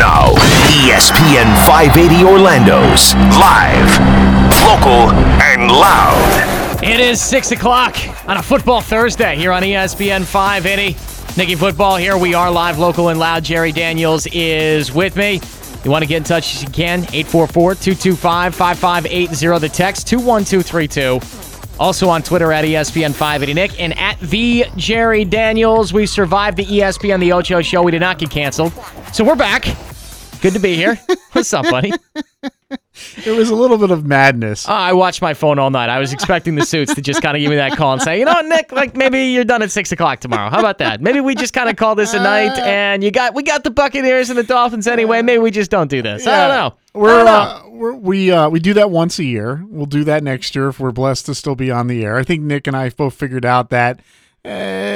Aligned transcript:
Now, 0.00 0.32
ESPN 0.88 1.52
580 1.66 2.24
Orlando's 2.24 3.12
live, 3.36 4.00
local, 4.64 5.12
and 5.42 5.70
loud. 5.70 6.82
It 6.82 7.00
is 7.00 7.20
6 7.20 7.50
o'clock 7.50 7.94
on 8.26 8.38
a 8.38 8.42
football 8.42 8.80
Thursday 8.80 9.36
here 9.36 9.52
on 9.52 9.62
ESPN 9.62 10.24
580. 10.24 10.96
Nicky 11.38 11.54
Football 11.54 11.96
here. 11.96 12.16
We 12.16 12.32
are 12.32 12.50
live, 12.50 12.78
local, 12.78 13.10
and 13.10 13.20
loud. 13.20 13.44
Jerry 13.44 13.72
Daniels 13.72 14.26
is 14.32 14.90
with 14.90 15.16
me. 15.16 15.38
You 15.84 15.90
want 15.90 16.02
to 16.02 16.08
get 16.08 16.16
in 16.16 16.24
touch 16.24 16.62
you 16.62 16.70
can, 16.70 17.02
844-225-5580. 17.02 19.60
The 19.60 19.68
text, 19.68 20.08
21232. 20.08 21.20
Also 21.78 22.08
on 22.08 22.22
Twitter 22.22 22.50
at 22.52 22.64
E 22.64 22.72
ESPN 22.72 23.12
580 23.12 23.52
Nick 23.52 23.78
and 23.78 23.98
at 23.98 24.18
the 24.20 24.64
Jerry 24.76 25.26
Daniels. 25.26 25.92
We 25.92 26.06
survived 26.06 26.56
the 26.56 26.64
ESPN 26.64 27.20
The 27.20 27.32
Ocho 27.32 27.60
Show. 27.60 27.82
We 27.82 27.90
did 27.90 28.00
not 28.00 28.18
get 28.18 28.30
canceled. 28.30 28.72
So 29.12 29.24
we're 29.24 29.36
back. 29.36 29.66
Good 30.40 30.54
to 30.54 30.58
be 30.58 30.74
here. 30.74 30.98
What's 31.32 31.52
up, 31.52 31.66
buddy? 31.70 31.92
It 33.26 33.36
was 33.36 33.50
a 33.50 33.54
little 33.54 33.76
bit 33.76 33.90
of 33.90 34.06
madness. 34.06 34.66
Uh, 34.68 34.72
I 34.72 34.92
watched 34.94 35.20
my 35.20 35.34
phone 35.34 35.58
all 35.58 35.70
night. 35.70 35.88
I 35.90 35.98
was 35.98 36.12
expecting 36.12 36.54
the 36.54 36.64
suits 36.64 36.94
to 36.94 37.02
just 37.02 37.20
kind 37.20 37.36
of 37.36 37.40
give 37.40 37.50
me 37.50 37.56
that 37.56 37.76
call 37.76 37.92
and 37.92 38.00
say, 38.00 38.18
you 38.18 38.24
know 38.24 38.32
what, 38.32 38.46
Nick, 38.46 38.72
like 38.72 38.96
maybe 38.96 39.18
you're 39.24 39.44
done 39.44 39.60
at 39.62 39.70
six 39.70 39.92
o'clock 39.92 40.20
tomorrow. 40.20 40.48
How 40.48 40.58
about 40.60 40.78
that? 40.78 41.00
Maybe 41.02 41.20
we 41.20 41.34
just 41.34 41.52
kind 41.52 41.68
of 41.68 41.76
call 41.76 41.94
this 41.94 42.14
a 42.14 42.22
night, 42.22 42.56
and 42.58 43.04
you 43.04 43.10
got 43.10 43.34
we 43.34 43.42
got 43.42 43.64
the 43.64 43.70
Buccaneers 43.70 44.30
and 44.30 44.38
the 44.38 44.42
Dolphins 44.42 44.86
anyway. 44.86 45.20
Maybe 45.20 45.38
we 45.38 45.50
just 45.50 45.70
don't 45.70 45.90
do 45.90 46.00
this. 46.00 46.26
I 46.26 46.48
don't 46.48 46.56
know. 46.56 46.76
We're, 46.94 47.10
I 47.10 47.16
don't 47.16 47.24
know. 47.26 47.32
uh, 47.32 47.62
we're 47.70 47.94
we 47.94 48.30
uh, 48.30 48.48
we 48.48 48.60
do 48.60 48.74
that 48.74 48.90
once 48.90 49.18
a 49.18 49.24
year. 49.24 49.64
We'll 49.68 49.86
do 49.86 50.04
that 50.04 50.22
next 50.22 50.54
year 50.54 50.68
if 50.68 50.80
we're 50.80 50.92
blessed 50.92 51.26
to 51.26 51.34
still 51.34 51.54
be 51.54 51.70
on 51.70 51.86
the 51.86 52.04
air. 52.04 52.16
I 52.16 52.22
think 52.24 52.42
Nick 52.42 52.66
and 52.66 52.76
I 52.76 52.88
both 52.90 53.14
figured 53.14 53.44
out 53.44 53.70
that 53.70 54.00
uh, 54.44 54.48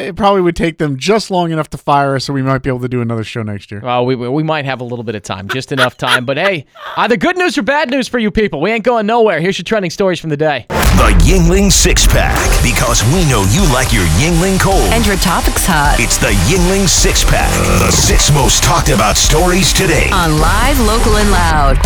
it 0.08 0.16
probably 0.16 0.40
would 0.40 0.56
take 0.56 0.78
them 0.78 0.96
just 0.96 1.30
long 1.30 1.52
enough 1.52 1.68
to 1.70 1.76
fire 1.76 2.16
us, 2.16 2.24
so 2.24 2.32
we 2.32 2.40
might 2.42 2.62
be 2.62 2.70
able 2.70 2.80
to 2.80 2.88
do 2.88 3.02
another 3.02 3.24
show 3.24 3.42
next 3.42 3.70
year. 3.70 3.80
well, 3.80 4.06
we 4.06 4.14
we 4.16 4.42
might 4.42 4.64
have 4.64 4.80
a 4.80 4.84
little 4.84 5.02
bit 5.02 5.14
of 5.14 5.22
time, 5.22 5.48
just 5.48 5.70
enough 5.70 5.96
time. 5.98 6.24
But 6.24 6.38
hey, 6.38 6.64
either 6.96 7.16
good 7.16 7.36
news 7.36 7.58
or 7.58 7.62
bad 7.62 7.90
news 7.90 8.08
for 8.08 8.18
you 8.18 8.30
people. 8.30 8.60
We 8.60 8.70
ain't 8.70 8.84
going 8.84 9.06
nowhere. 9.06 9.40
Here's 9.40 9.58
your 9.58 9.64
trending 9.64 9.90
stories 9.90 10.18
from 10.18 10.30
the 10.30 10.36
day. 10.36 10.64
The 10.68 11.14
Yuengling 11.26 11.70
Six 11.70 12.06
Pack, 12.06 12.36
because 12.62 13.02
we 13.12 13.28
know 13.28 13.44
you 13.50 13.62
like 13.72 13.92
your 13.92 14.06
Yuengling 14.16 14.60
cold. 14.60 14.80
And 14.94 15.04
your 15.04 15.16
topics 15.16 15.66
hot. 15.66 15.96
It's 15.98 16.16
the 16.16 16.32
Yuengling 16.48 16.88
Six 16.88 17.24
Pack, 17.24 17.50
the 17.80 17.90
six 17.90 18.32
most 18.32 18.62
talked 18.62 18.88
about 18.88 19.16
stories 19.16 19.72
today. 19.72 20.08
On 20.12 20.38
live, 20.38 20.80
local, 20.80 21.16
and 21.16 21.30
loud. 21.30 21.76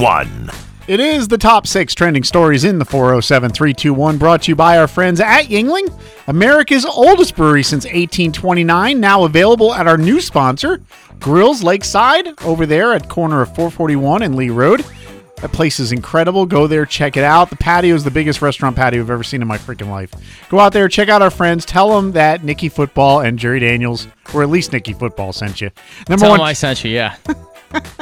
One. 0.00 0.63
It 0.86 1.00
is 1.00 1.28
the 1.28 1.38
top 1.38 1.66
six 1.66 1.94
trending 1.94 2.24
stories 2.24 2.64
in 2.64 2.78
the 2.78 2.84
407 2.84 3.52
321, 3.52 4.18
brought 4.18 4.42
to 4.42 4.50
you 4.50 4.56
by 4.56 4.76
our 4.76 4.86
friends 4.86 5.18
at 5.18 5.44
Yuengling, 5.44 5.90
America's 6.26 6.84
oldest 6.84 7.36
brewery 7.36 7.62
since 7.62 7.86
1829, 7.86 9.00
now 9.00 9.24
available 9.24 9.72
at 9.72 9.86
our 9.86 9.96
new 9.96 10.20
sponsor, 10.20 10.82
Grills 11.20 11.62
Lakeside, 11.62 12.38
over 12.42 12.66
there 12.66 12.92
at 12.92 13.08
corner 13.08 13.40
of 13.40 13.48
441 13.54 14.24
and 14.24 14.34
Lee 14.34 14.50
Road. 14.50 14.84
That 15.36 15.52
place 15.52 15.80
is 15.80 15.90
incredible. 15.90 16.44
Go 16.44 16.66
there, 16.66 16.84
check 16.84 17.16
it 17.16 17.24
out. 17.24 17.48
The 17.48 17.56
patio 17.56 17.94
is 17.94 18.04
the 18.04 18.10
biggest 18.10 18.42
restaurant 18.42 18.76
patio 18.76 19.00
I've 19.00 19.10
ever 19.10 19.24
seen 19.24 19.40
in 19.40 19.48
my 19.48 19.56
freaking 19.56 19.88
life. 19.88 20.12
Go 20.50 20.60
out 20.60 20.74
there, 20.74 20.86
check 20.88 21.08
out 21.08 21.22
our 21.22 21.30
friends. 21.30 21.64
Tell 21.64 21.96
them 21.96 22.12
that 22.12 22.44
Nicky 22.44 22.68
Football 22.68 23.20
and 23.20 23.38
Jerry 23.38 23.60
Daniels, 23.60 24.06
or 24.34 24.42
at 24.42 24.50
least 24.50 24.74
Nicky 24.74 24.92
Football, 24.92 25.32
sent 25.32 25.62
you. 25.62 25.70
Number 26.10 26.26
Tell 26.26 26.32
one, 26.32 26.40
I 26.42 26.52
sent 26.52 26.84
you. 26.84 26.90
Yeah. 26.90 27.16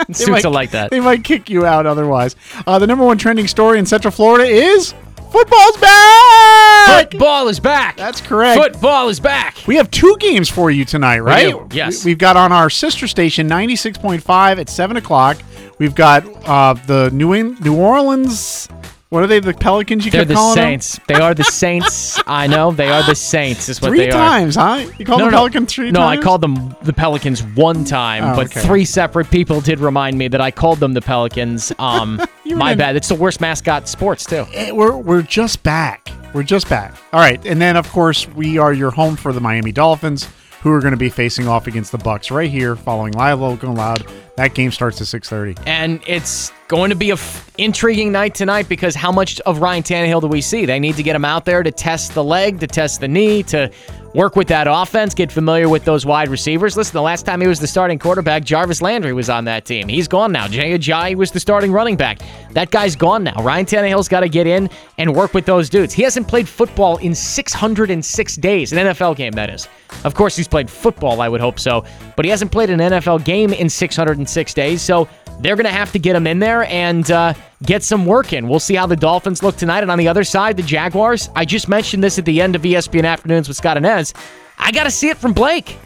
they 0.06 0.12
Suits 0.14 0.28
might- 0.30 0.44
are 0.44 0.50
like 0.50 0.70
that. 0.72 0.90
They 0.90 1.00
might 1.00 1.24
kick 1.24 1.50
you 1.50 1.64
out 1.66 1.86
otherwise. 1.86 2.36
Uh, 2.66 2.78
the 2.78 2.86
number 2.86 3.04
one 3.04 3.18
trending 3.18 3.46
story 3.48 3.78
in 3.78 3.86
Central 3.86 4.10
Florida 4.12 4.44
is 4.44 4.94
football's 5.30 5.76
back. 5.78 7.10
Football 7.10 7.48
is 7.48 7.58
back. 7.60 7.96
That's 7.96 8.20
correct. 8.20 8.60
Football 8.60 9.08
is 9.08 9.18
back. 9.20 9.56
We 9.66 9.76
have 9.76 9.90
two 9.90 10.16
games 10.18 10.48
for 10.48 10.70
you 10.70 10.84
tonight, 10.84 11.20
right? 11.20 11.50
do, 11.50 11.68
yes. 11.72 12.04
We, 12.04 12.12
have 12.12 12.18
got 12.18 12.36
on 12.36 12.52
our 12.52 12.68
sister 12.70 13.06
station, 13.06 13.48
96.5 13.48 14.58
at 14.60 14.68
7 14.68 14.96
o'clock. 14.96 15.38
We've 15.78 15.94
got 15.94 16.24
uh, 16.46 16.74
the 16.86 17.10
New, 17.12 17.32
In- 17.32 17.56
New 17.62 17.76
Orleans. 17.76 18.68
What 19.12 19.22
are 19.22 19.26
they? 19.26 19.40
The 19.40 19.52
Pelicans? 19.52 20.06
You 20.06 20.10
They're 20.10 20.22
kept 20.22 20.28
the 20.28 20.34
calling 20.36 20.56
them? 20.56 20.80
Saints. 20.80 20.98
They 21.06 21.16
are 21.16 21.34
the 21.34 21.44
Saints. 21.44 22.18
I 22.26 22.46
know 22.46 22.72
they 22.72 22.88
are 22.88 23.02
the 23.02 23.14
Saints. 23.14 23.68
Is 23.68 23.78
what 23.78 23.88
Three 23.88 23.98
they 23.98 24.08
are. 24.08 24.12
times, 24.12 24.54
huh? 24.56 24.90
You 24.98 25.04
called 25.04 25.18
no, 25.18 25.26
the 25.26 25.32
no. 25.32 25.36
Pelicans 25.36 25.74
three 25.74 25.90
no, 25.90 26.00
times? 26.00 26.16
No, 26.16 26.20
I 26.22 26.24
called 26.24 26.40
them 26.40 26.74
the 26.80 26.94
Pelicans 26.94 27.42
one 27.42 27.84
time, 27.84 28.24
Oh, 28.24 28.36
but 28.36 28.46
okay. 28.46 28.62
three 28.66 28.86
separate 28.86 29.30
people 29.30 29.60
did 29.60 29.80
remind 29.80 30.16
me 30.16 30.28
that 30.28 30.40
I 30.40 30.50
called 30.50 30.80
them 30.80 30.94
the 30.94 31.02
Pelicans. 31.02 31.70
Um, 31.82 32.22
my 32.46 32.72
in- 32.72 32.78
bad. 32.78 32.96
It's 32.96 33.08
the 33.08 33.14
worst 33.14 33.42
mascot 33.42 33.86
sports 33.86 34.24
too. 34.24 34.46
Eh, 34.54 34.70
we're 34.70 34.96
we're 34.96 35.20
just 35.20 35.62
back. 35.62 36.10
We're 36.32 36.42
just 36.42 36.70
back. 36.70 36.94
All 37.12 37.20
right, 37.20 37.44
and 37.44 37.60
then 37.60 37.76
of 37.76 37.90
course 37.90 38.26
we 38.28 38.56
are 38.56 38.72
your 38.72 38.92
home 38.92 39.16
for 39.16 39.32
the 39.34 39.40
Miami 39.40 39.72
Dolphins, 39.72 40.26
who 40.62 40.72
are 40.72 40.80
going 40.80 40.92
to 40.92 40.96
be 40.96 41.10
facing 41.10 41.48
off 41.48 41.66
against 41.66 41.92
the 41.92 41.98
Bucs 41.98 42.30
right 42.30 42.50
here, 42.50 42.76
following 42.76 43.12
live, 43.14 43.40
local, 43.40 43.72
loud. 43.74 44.06
That 44.36 44.54
game 44.54 44.70
starts 44.70 45.00
at 45.00 45.08
six 45.08 45.28
thirty. 45.28 45.56
And 45.66 46.00
it's 46.06 46.52
going 46.68 46.90
to 46.90 46.96
be 46.96 47.10
a 47.10 47.14
f- 47.14 47.50
intriguing 47.58 48.12
night 48.12 48.34
tonight 48.34 48.68
because 48.68 48.94
how 48.94 49.12
much 49.12 49.40
of 49.40 49.58
Ryan 49.58 49.82
Tannehill 49.82 50.20
do 50.22 50.28
we 50.28 50.40
see? 50.40 50.64
They 50.64 50.78
need 50.78 50.96
to 50.96 51.02
get 51.02 51.14
him 51.16 51.24
out 51.24 51.44
there 51.44 51.62
to 51.62 51.70
test 51.70 52.14
the 52.14 52.24
leg, 52.24 52.60
to 52.60 52.66
test 52.66 53.00
the 53.00 53.08
knee, 53.08 53.42
to 53.44 53.70
work 54.14 54.36
with 54.36 54.48
that 54.48 54.66
offense, 54.68 55.14
get 55.14 55.32
familiar 55.32 55.68
with 55.68 55.84
those 55.84 56.04
wide 56.04 56.28
receivers. 56.28 56.76
Listen, 56.76 56.94
the 56.94 57.02
last 57.02 57.24
time 57.24 57.40
he 57.40 57.46
was 57.46 57.60
the 57.60 57.66
starting 57.66 57.98
quarterback, 57.98 58.44
Jarvis 58.44 58.82
Landry 58.82 59.12
was 59.12 59.30
on 59.30 59.44
that 59.46 59.64
team. 59.64 59.88
He's 59.88 60.08
gone 60.08 60.32
now. 60.32 60.48
Jay 60.48 60.76
Ajayi 60.78 61.14
was 61.14 61.30
the 61.30 61.40
starting 61.40 61.72
running 61.72 61.96
back. 61.96 62.20
That 62.52 62.70
guy's 62.70 62.96
gone 62.96 63.24
now. 63.24 63.42
Ryan 63.42 63.66
Tannehill's 63.66 64.08
got 64.08 64.20
to 64.20 64.28
get 64.28 64.46
in 64.46 64.68
and 64.98 65.14
work 65.14 65.34
with 65.34 65.46
those 65.46 65.70
dudes. 65.70 65.94
He 65.94 66.02
hasn't 66.02 66.28
played 66.28 66.48
football 66.48 66.98
in 66.98 67.14
606 67.14 68.36
days, 68.36 68.72
an 68.72 68.78
NFL 68.78 69.16
game, 69.16 69.32
that 69.32 69.50
is. 69.50 69.68
Of 70.04 70.14
course, 70.14 70.36
he's 70.36 70.48
played 70.48 70.68
football, 70.68 71.20
I 71.20 71.28
would 71.28 71.40
hope 71.40 71.58
so, 71.58 71.84
but 72.16 72.24
he 72.24 72.30
hasn't 72.30 72.52
played 72.52 72.70
an 72.70 72.80
NFL 72.80 73.24
game 73.24 73.52
in 73.52 73.68
606 73.68 74.54
days, 74.54 74.82
so 74.82 75.08
they're 75.40 75.56
going 75.56 75.64
to 75.64 75.70
have 75.70 75.92
to 75.92 75.98
get 75.98 76.14
him 76.14 76.26
in 76.26 76.38
there 76.38 76.64
and 76.64 77.10
uh, 77.10 77.34
get 77.62 77.82
some 77.82 78.06
work 78.06 78.32
in. 78.32 78.48
We'll 78.48 78.60
see 78.60 78.74
how 78.74 78.86
the 78.86 78.96
Dolphins 78.96 79.42
look 79.42 79.56
tonight. 79.56 79.82
And 79.82 79.90
on 79.90 79.98
the 79.98 80.08
other 80.08 80.24
side, 80.24 80.56
the 80.56 80.62
Jaguars. 80.62 81.30
I 81.34 81.44
just 81.44 81.68
mentioned 81.68 82.02
this 82.02 82.18
at 82.18 82.24
the 82.24 82.40
end 82.40 82.56
of 82.56 82.62
ESPN 82.62 83.04
Afternoons 83.04 83.48
with 83.48 83.56
Scott 83.56 83.76
Inez. 83.76 84.14
I 84.58 84.72
got 84.72 84.84
to 84.84 84.90
see 84.90 85.08
it 85.08 85.16
from 85.16 85.32
Blake. 85.32 85.78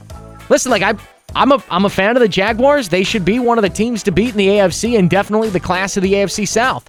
Listen, 0.48 0.70
like 0.70 0.82
I, 0.82 0.94
I'm 1.34 1.53
a 1.53 1.62
I'm 1.70 1.84
a 1.84 1.91
fan 1.91 2.16
of 2.16 2.20
the 2.20 2.28
Jaguars. 2.28 2.88
They 2.88 3.04
should 3.04 3.25
be 3.25 3.38
one 3.38 3.59
of 3.59 3.62
the 3.62 3.70
teams 3.70 4.03
to 4.04 4.10
beat 4.12 4.31
in 4.31 4.36
the 4.36 4.48
AFC 4.48 4.98
and 4.98 5.10
definitely 5.10 5.50
the 5.50 5.60
class 5.60 5.97
of 5.97 6.03
the 6.03 6.12
AFC 6.15 6.47
South. 6.47 6.88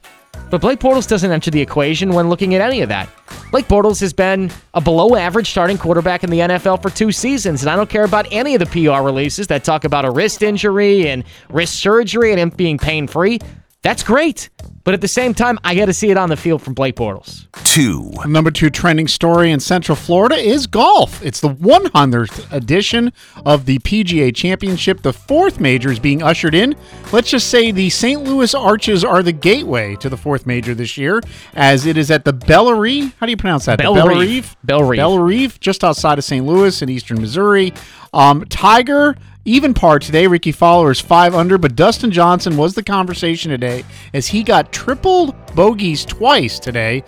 But 0.50 0.62
Blake 0.62 0.80
Bortles 0.80 1.08
doesn't 1.08 1.30
enter 1.30 1.52
the 1.52 1.60
equation 1.60 2.14
when 2.14 2.30
looking 2.30 2.56
at 2.56 2.62
any 2.62 2.82
of 2.82 2.90
that. 2.90 3.10
Blake 3.52 3.68
Bortles 3.68 4.00
has 4.00 4.14
been 4.14 4.52
a 4.74 4.80
below 4.80 5.16
average 5.16 5.50
starting 5.50 5.78
quarterback 5.78 6.24
in 6.24 6.30
the 6.30 6.40
NFL 6.40 6.82
for 6.82 6.90
two 6.90 7.12
seasons, 7.12 7.64
and 7.64 7.70
I 7.70 7.76
don't 7.76 7.90
care 7.90 8.06
about 8.06 8.28
any 8.32 8.56
of 8.56 8.60
the 8.60 8.66
PR 8.68 9.02
releases 9.02 9.48
that 9.48 9.64
talk 9.64 9.84
about 9.84 10.06
a 10.06 10.12
wrist 10.12 10.44
injury 10.44 11.10
and 11.10 11.24
wrist 11.50 11.76
surgery 11.76 12.32
and 12.32 12.40
him 12.40 12.50
being 12.50 12.78
pain 12.78 13.08
free. 13.08 13.40
That's 13.82 14.04
great. 14.04 14.50
But 14.88 14.94
at 14.94 15.02
the 15.02 15.08
same 15.10 15.34
time, 15.34 15.60
I 15.66 15.76
got 15.76 15.88
to 15.88 15.94
see 15.94 16.12
it 16.12 16.18
on 16.18 16.30
the 16.30 16.38
field 16.38 16.62
from 16.62 16.74
Blake 16.74 16.96
Bortles. 16.96 17.46
Two. 17.66 18.10
Number 18.26 18.50
two 18.50 18.70
trending 18.70 19.10
story 19.10 19.52
in 19.52 19.60
Central 19.60 19.98
Florida 19.98 20.38
is 20.38 20.66
golf. 20.66 21.22
It's 21.26 21.42
the 21.42 21.50
100th 21.50 22.50
edition 22.54 23.12
of 23.46 23.66
the 23.66 23.80
PGA 23.80 24.34
Championship. 24.34 25.02
The 25.02 25.12
fourth 25.12 25.60
major 25.60 25.92
is 25.92 26.00
being 26.00 26.24
ushered 26.24 26.56
in. 26.56 26.74
Let's 27.12 27.30
just 27.30 27.50
say 27.50 27.72
the 27.72 27.90
St. 27.90 28.24
Louis 28.24 28.56
Arches 28.56 29.04
are 29.04 29.22
the 29.22 29.34
gateway 29.34 29.98
to 29.98 30.08
the 30.08 30.16
fourth 30.16 30.46
major 30.46 30.74
this 30.74 30.98
year, 30.98 31.20
as 31.54 31.86
it 31.86 31.98
is 31.98 32.10
at 32.10 32.24
the 32.24 32.32
Bellerive. 32.32 33.14
How 33.20 33.26
do 33.26 33.32
you 33.32 33.38
pronounce 33.38 33.66
that? 33.66 33.80
Belle 33.80 33.94
the 33.94 34.08
Reeve. 34.08 34.56
Belle 34.64 35.20
Reeve. 35.20 35.60
Just 35.60 35.84
outside 35.84 36.18
of 36.18 36.24
St. 36.24 36.46
Louis 36.46 36.82
in 36.82 36.88
eastern 36.88 37.20
Missouri. 37.20 37.74
Um, 38.14 38.46
Tiger. 38.46 39.18
Even 39.48 39.74
par 39.74 39.98
today, 39.98 40.28
Rickie 40.28 40.52
Fowler 40.52 40.92
is 40.92 41.00
five 41.00 41.34
under, 41.34 41.58
but 41.58 41.74
Dustin 41.74 42.12
Johnson 42.12 42.58
was 42.58 42.76
the 42.76 42.84
conversation 42.84 43.50
today 43.50 43.86
as 44.14 44.28
he 44.28 44.44
got 44.44 44.74
triple 44.74 45.32
bogeys 45.56 46.04
twice 46.04 46.60
today. 46.60 47.02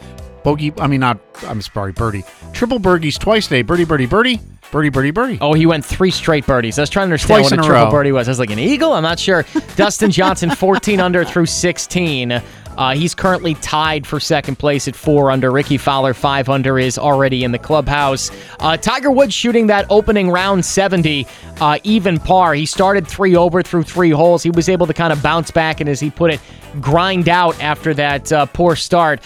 Bogey, 0.49 0.73
I 0.79 0.87
mean, 0.87 0.99
not, 0.99 1.19
I'm 1.43 1.61
sorry, 1.61 1.91
birdie. 1.91 2.23
Triple 2.53 2.79
birdies 2.79 3.19
twice 3.19 3.45
today. 3.45 3.61
Birdie, 3.61 3.85
birdie, 3.85 4.07
birdie, 4.07 4.39
birdie, 4.71 4.89
birdie, 4.89 5.11
birdie. 5.11 5.37
Oh, 5.41 5.53
he 5.53 5.67
went 5.67 5.85
three 5.85 6.09
straight 6.09 6.43
birdies. 6.47 6.79
I 6.79 6.81
was 6.81 6.89
trying 6.89 7.03
to 7.03 7.11
understand 7.11 7.41
Twice 7.41 7.51
what 7.51 7.59
a 7.59 7.63
triple 7.63 7.85
row. 7.85 7.91
birdie 7.91 8.11
was. 8.11 8.27
I 8.27 8.31
was 8.31 8.39
like, 8.39 8.49
an 8.49 8.57
eagle? 8.57 8.93
I'm 8.93 9.03
not 9.03 9.19
sure. 9.19 9.45
Dustin 9.75 10.09
Johnson, 10.09 10.49
14 10.49 10.99
under 10.99 11.23
through 11.23 11.45
16. 11.45 12.31
Uh, 12.79 12.95
he's 12.95 13.13
currently 13.13 13.53
tied 13.55 14.07
for 14.07 14.19
second 14.19 14.57
place 14.57 14.87
at 14.87 14.95
four 14.95 15.29
under. 15.29 15.51
Rickie 15.51 15.77
Fowler, 15.77 16.15
five 16.15 16.49
under, 16.49 16.79
is 16.79 16.97
already 16.97 17.43
in 17.43 17.51
the 17.51 17.59
clubhouse. 17.59 18.31
Uh, 18.59 18.75
Tiger 18.75 19.11
Woods 19.11 19.33
shooting 19.35 19.67
that 19.67 19.85
opening 19.91 20.31
round 20.31 20.65
70, 20.65 21.27
uh, 21.61 21.77
even 21.83 22.17
par. 22.19 22.55
He 22.55 22.65
started 22.65 23.05
three 23.05 23.35
over 23.35 23.61
through 23.61 23.83
three 23.83 24.09
holes. 24.09 24.41
He 24.41 24.49
was 24.49 24.67
able 24.67 24.87
to 24.87 24.93
kind 24.95 25.13
of 25.13 25.21
bounce 25.21 25.51
back 25.51 25.79
and, 25.79 25.87
as 25.87 25.99
he 25.99 26.09
put 26.09 26.33
it, 26.33 26.39
grind 26.81 27.29
out 27.29 27.61
after 27.61 27.93
that 27.93 28.31
uh, 28.31 28.47
poor 28.47 28.75
start. 28.75 29.21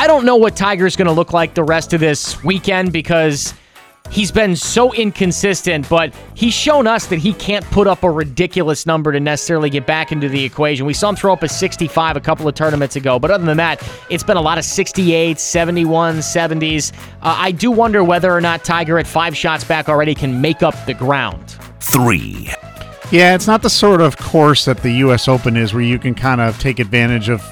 I, 0.00 0.04
I 0.04 0.06
don't 0.06 0.24
know 0.24 0.36
what 0.36 0.56
Tiger's 0.56 0.96
going 0.96 1.06
to 1.06 1.12
look 1.12 1.32
like 1.32 1.54
the 1.54 1.62
rest 1.62 1.92
of 1.92 2.00
this 2.00 2.42
weekend 2.42 2.92
because 2.92 3.52
he's 4.10 4.32
been 4.32 4.56
so 4.56 4.94
inconsistent, 4.94 5.88
but 5.90 6.14
he's 6.34 6.54
shown 6.54 6.86
us 6.86 7.06
that 7.08 7.18
he 7.18 7.34
can't 7.34 7.64
put 7.66 7.86
up 7.86 8.02
a 8.02 8.10
ridiculous 8.10 8.86
number 8.86 9.12
to 9.12 9.20
necessarily 9.20 9.68
get 9.68 9.86
back 9.86 10.10
into 10.10 10.28
the 10.28 10.42
equation. 10.42 10.86
We 10.86 10.94
saw 10.94 11.10
him 11.10 11.16
throw 11.16 11.34
up 11.34 11.42
a 11.42 11.48
65 11.48 12.16
a 12.16 12.20
couple 12.20 12.48
of 12.48 12.54
tournaments 12.54 12.96
ago, 12.96 13.18
but 13.18 13.30
other 13.30 13.44
than 13.44 13.58
that, 13.58 13.86
it's 14.08 14.24
been 14.24 14.38
a 14.38 14.40
lot 14.40 14.56
of 14.56 14.64
68, 14.64 15.38
71, 15.38 16.16
70s. 16.16 16.92
Uh, 17.20 17.36
I 17.38 17.52
do 17.52 17.70
wonder 17.70 18.02
whether 18.02 18.34
or 18.34 18.40
not 18.40 18.64
Tiger 18.64 18.98
at 18.98 19.06
five 19.06 19.36
shots 19.36 19.64
back 19.64 19.88
already 19.88 20.14
can 20.14 20.40
make 20.40 20.62
up 20.62 20.74
the 20.86 20.94
ground. 20.94 21.56
Three. 21.80 22.48
Yeah, 23.10 23.34
it's 23.34 23.46
not 23.46 23.62
the 23.62 23.70
sort 23.70 24.00
of 24.00 24.16
course 24.16 24.64
that 24.64 24.82
the 24.82 24.92
U.S. 24.92 25.28
Open 25.28 25.56
is, 25.56 25.74
where 25.74 25.82
you 25.82 25.98
can 25.98 26.14
kind 26.14 26.40
of 26.40 26.58
take 26.58 26.78
advantage 26.78 27.28
of 27.28 27.42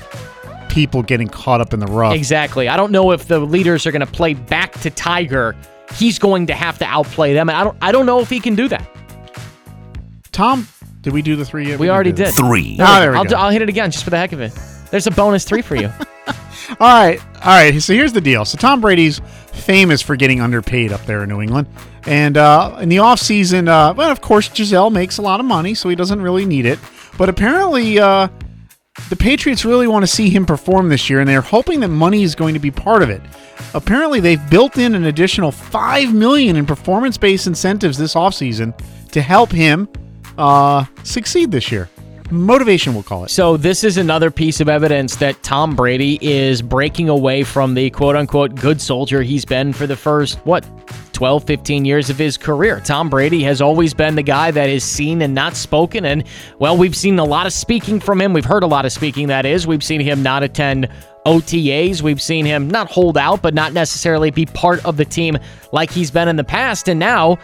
people 0.68 1.02
getting 1.02 1.28
caught 1.28 1.60
up 1.60 1.72
in 1.72 1.80
the 1.80 1.86
rough. 1.86 2.14
Exactly. 2.14 2.68
I 2.68 2.76
don't 2.76 2.92
know 2.92 3.10
if 3.12 3.26
the 3.28 3.38
leaders 3.40 3.86
are 3.86 3.92
going 3.92 4.04
to 4.04 4.12
play 4.12 4.34
back 4.34 4.72
to 4.80 4.90
Tiger. 4.90 5.56
He's 5.94 6.18
going 6.18 6.46
to 6.48 6.54
have 6.54 6.78
to 6.78 6.84
outplay 6.84 7.32
them. 7.32 7.48
And 7.48 7.56
I 7.56 7.64
don't. 7.64 7.76
I 7.80 7.92
don't 7.92 8.06
know 8.06 8.20
if 8.20 8.28
he 8.28 8.40
can 8.40 8.54
do 8.54 8.68
that. 8.68 8.88
Tom, 10.32 10.68
did 11.00 11.12
we 11.12 11.22
do 11.22 11.36
the 11.36 11.44
three 11.44 11.66
yet? 11.68 11.78
We 11.78 11.90
already 11.90 12.12
did. 12.12 12.32
Three. 12.34 12.76
Ah, 12.80 13.00
there 13.00 13.12
we 13.12 13.16
I'll, 13.18 13.24
go. 13.24 13.30
do- 13.30 13.36
I'll 13.36 13.50
hit 13.50 13.62
it 13.62 13.68
again 13.68 13.90
just 13.90 14.04
for 14.04 14.10
the 14.10 14.18
heck 14.18 14.32
of 14.32 14.40
it. 14.40 14.52
There's 14.90 15.06
a 15.06 15.10
bonus 15.10 15.44
three 15.44 15.62
for 15.62 15.76
you. 15.76 15.90
All 16.80 16.86
right, 16.86 17.18
all 17.36 17.46
right. 17.46 17.80
So 17.80 17.94
here's 17.94 18.12
the 18.12 18.20
deal. 18.20 18.44
So 18.44 18.58
Tom 18.58 18.82
Brady's 18.82 19.22
famous 19.52 20.02
for 20.02 20.16
getting 20.16 20.42
underpaid 20.42 20.92
up 20.92 21.00
there 21.06 21.22
in 21.22 21.30
New 21.30 21.40
England, 21.40 21.66
and 22.04 22.36
uh, 22.36 22.76
in 22.82 22.90
the 22.90 22.98
offseason, 22.98 23.68
uh, 23.68 23.94
well, 23.96 24.10
of 24.10 24.20
course, 24.20 24.50
Gisele 24.50 24.90
makes 24.90 25.16
a 25.16 25.22
lot 25.22 25.40
of 25.40 25.46
money, 25.46 25.72
so 25.72 25.88
he 25.88 25.96
doesn't 25.96 26.20
really 26.20 26.44
need 26.44 26.66
it. 26.66 26.78
But 27.16 27.30
apparently, 27.30 27.98
uh, 27.98 28.28
the 29.08 29.16
Patriots 29.16 29.64
really 29.64 29.86
want 29.86 30.02
to 30.02 30.06
see 30.06 30.28
him 30.28 30.44
perform 30.44 30.88
this 30.88 31.08
year, 31.08 31.20
and 31.20 31.28
they're 31.28 31.40
hoping 31.40 31.80
that 31.80 31.88
money 31.88 32.22
is 32.22 32.34
going 32.34 32.54
to 32.54 32.60
be 32.60 32.70
part 32.70 33.02
of 33.02 33.10
it. 33.10 33.22
Apparently, 33.74 34.20
they've 34.20 34.50
built 34.50 34.76
in 34.78 34.94
an 34.94 35.04
additional 35.04 35.50
five 35.50 36.12
million 36.12 36.56
in 36.56 36.66
performance-based 36.66 37.46
incentives 37.46 37.96
this 37.96 38.14
offseason 38.14 38.78
to 39.10 39.22
help 39.22 39.50
him 39.50 39.88
uh, 40.36 40.84
succeed 41.02 41.50
this 41.50 41.72
year. 41.72 41.88
Motivation, 42.30 42.92
we'll 42.92 43.02
call 43.02 43.24
it. 43.24 43.30
So 43.30 43.56
this 43.56 43.82
is 43.84 43.96
another 43.96 44.30
piece 44.30 44.60
of 44.60 44.68
evidence 44.68 45.16
that 45.16 45.42
Tom 45.42 45.74
Brady 45.74 46.18
is 46.20 46.60
breaking 46.60 47.08
away 47.08 47.42
from 47.42 47.72
the 47.72 47.88
quote 47.88 48.16
unquote 48.16 48.54
good 48.54 48.80
soldier 48.80 49.22
he's 49.22 49.46
been 49.46 49.72
for 49.72 49.86
the 49.86 49.96
first 49.96 50.38
what 50.44 50.62
12 51.18 51.42
15 51.42 51.84
years 51.84 52.10
of 52.10 52.16
his 52.16 52.36
career. 52.36 52.78
Tom 52.78 53.10
Brady 53.10 53.42
has 53.42 53.60
always 53.60 53.92
been 53.92 54.14
the 54.14 54.22
guy 54.22 54.52
that 54.52 54.68
is 54.68 54.84
seen 54.84 55.20
and 55.20 55.34
not 55.34 55.56
spoken 55.56 56.04
and 56.04 56.22
well 56.60 56.76
we've 56.76 56.94
seen 56.94 57.18
a 57.18 57.24
lot 57.24 57.44
of 57.44 57.52
speaking 57.52 57.98
from 57.98 58.20
him. 58.20 58.32
We've 58.32 58.44
heard 58.44 58.62
a 58.62 58.68
lot 58.68 58.84
of 58.84 58.92
speaking 58.92 59.26
that 59.26 59.44
is. 59.44 59.66
We've 59.66 59.82
seen 59.82 60.00
him 60.00 60.22
not 60.22 60.44
attend 60.44 60.88
OTAs. 61.26 62.02
We've 62.02 62.22
seen 62.22 62.46
him 62.46 62.68
not 62.68 62.88
hold 62.88 63.18
out 63.18 63.42
but 63.42 63.52
not 63.52 63.72
necessarily 63.72 64.30
be 64.30 64.46
part 64.46 64.84
of 64.86 64.96
the 64.96 65.04
team 65.04 65.36
like 65.72 65.90
he's 65.90 66.12
been 66.12 66.28
in 66.28 66.36
the 66.36 66.44
past 66.44 66.86
and 66.86 67.00
now 67.00 67.36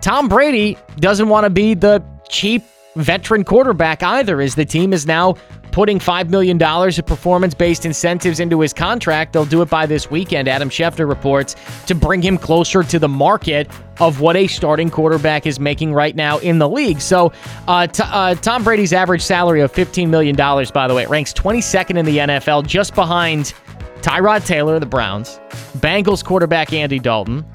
Tom 0.00 0.26
Brady 0.26 0.78
doesn't 0.96 1.28
want 1.28 1.44
to 1.44 1.50
be 1.50 1.74
the 1.74 2.02
cheap 2.30 2.64
veteran 2.96 3.44
quarterback 3.44 4.02
either, 4.02 4.40
as 4.40 4.54
the 4.54 4.64
team 4.64 4.92
is 4.92 5.06
now 5.06 5.34
putting 5.72 5.98
$5 5.98 6.28
million 6.28 6.62
of 6.62 7.06
performance 7.06 7.54
based 7.54 7.86
incentives 7.86 8.38
into 8.38 8.60
his 8.60 8.72
contract. 8.72 9.32
They'll 9.32 9.46
do 9.46 9.62
it 9.62 9.70
by 9.70 9.86
this 9.86 10.10
weekend, 10.10 10.46
Adam 10.46 10.68
Schefter 10.68 11.08
reports, 11.08 11.56
to 11.86 11.94
bring 11.94 12.22
him 12.22 12.36
closer 12.36 12.82
to 12.82 12.98
the 12.98 13.08
market 13.08 13.70
of 13.98 14.20
what 14.20 14.36
a 14.36 14.46
starting 14.46 14.90
quarterback 14.90 15.46
is 15.46 15.58
making 15.58 15.94
right 15.94 16.14
now 16.14 16.38
in 16.38 16.58
the 16.58 16.68
league. 16.68 17.00
So, 17.00 17.32
uh, 17.66 17.86
t- 17.86 18.02
uh, 18.06 18.34
Tom 18.36 18.62
Brady's 18.62 18.92
average 18.92 19.22
salary 19.22 19.62
of 19.62 19.72
$15 19.72 20.08
million, 20.08 20.36
by 20.36 20.86
the 20.86 20.94
way, 20.94 21.06
ranks 21.06 21.32
22nd 21.32 21.98
in 21.98 22.04
the 22.04 22.18
NFL, 22.18 22.66
just 22.66 22.94
behind 22.94 23.54
Tyrod 24.02 24.44
Taylor, 24.44 24.74
of 24.74 24.80
the 24.80 24.86
Browns, 24.86 25.40
Bengals 25.78 26.24
quarterback 26.24 26.72
Andy 26.72 26.98
Dalton, 26.98 27.46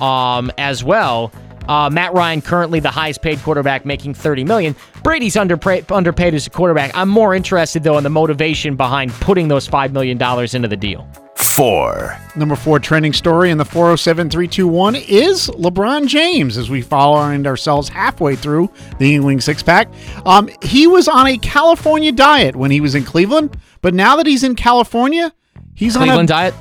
um, 0.00 0.50
as 0.56 0.82
well. 0.82 1.30
Uh, 1.68 1.90
Matt 1.90 2.12
Ryan 2.14 2.42
currently 2.42 2.80
the 2.80 2.90
highest 2.90 3.22
paid 3.22 3.38
quarterback, 3.40 3.84
making 3.84 4.14
thirty 4.14 4.44
million. 4.44 4.74
Brady's 5.02 5.36
underpaid, 5.36 5.90
underpaid 5.90 6.34
as 6.34 6.46
a 6.46 6.50
quarterback. 6.50 6.90
I'm 6.94 7.08
more 7.08 7.34
interested 7.34 7.82
though 7.82 7.98
in 7.98 8.04
the 8.04 8.10
motivation 8.10 8.76
behind 8.76 9.12
putting 9.12 9.48
those 9.48 9.66
five 9.66 9.92
million 9.92 10.18
dollars 10.18 10.54
into 10.54 10.68
the 10.68 10.76
deal. 10.76 11.08
Four. 11.36 12.16
Number 12.34 12.56
four 12.56 12.78
trending 12.78 13.12
story 13.12 13.50
in 13.50 13.58
the 13.58 13.64
407321 13.64 14.94
is 14.96 15.48
LeBron 15.48 16.06
James 16.06 16.56
as 16.58 16.68
we 16.70 16.82
find 16.82 17.46
ourselves 17.46 17.88
halfway 17.88 18.36
through 18.36 18.70
the 18.98 19.16
Yuengling 19.16 19.42
six 19.42 19.62
pack. 19.62 19.88
Um, 20.24 20.48
he 20.62 20.86
was 20.86 21.08
on 21.08 21.26
a 21.26 21.38
California 21.38 22.12
diet 22.12 22.56
when 22.56 22.70
he 22.70 22.80
was 22.80 22.94
in 22.94 23.04
Cleveland, 23.04 23.56
but 23.80 23.94
now 23.94 24.16
that 24.16 24.26
he's 24.26 24.44
in 24.44 24.54
California, 24.54 25.32
he's 25.74 25.96
Cleveland 25.96 25.96
on 25.96 26.24
a 26.24 26.26
Cleveland 26.26 26.28
diet. 26.28 26.54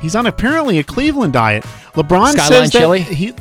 he's 0.00 0.14
on 0.14 0.26
apparently 0.26 0.78
a 0.78 0.84
Cleveland 0.84 1.32
diet. 1.32 1.64
LeBron 1.94 2.32
Skyline 2.32 2.36
says 2.36 2.70
that 2.72 2.78
chili? 2.78 3.00
he. 3.02 3.34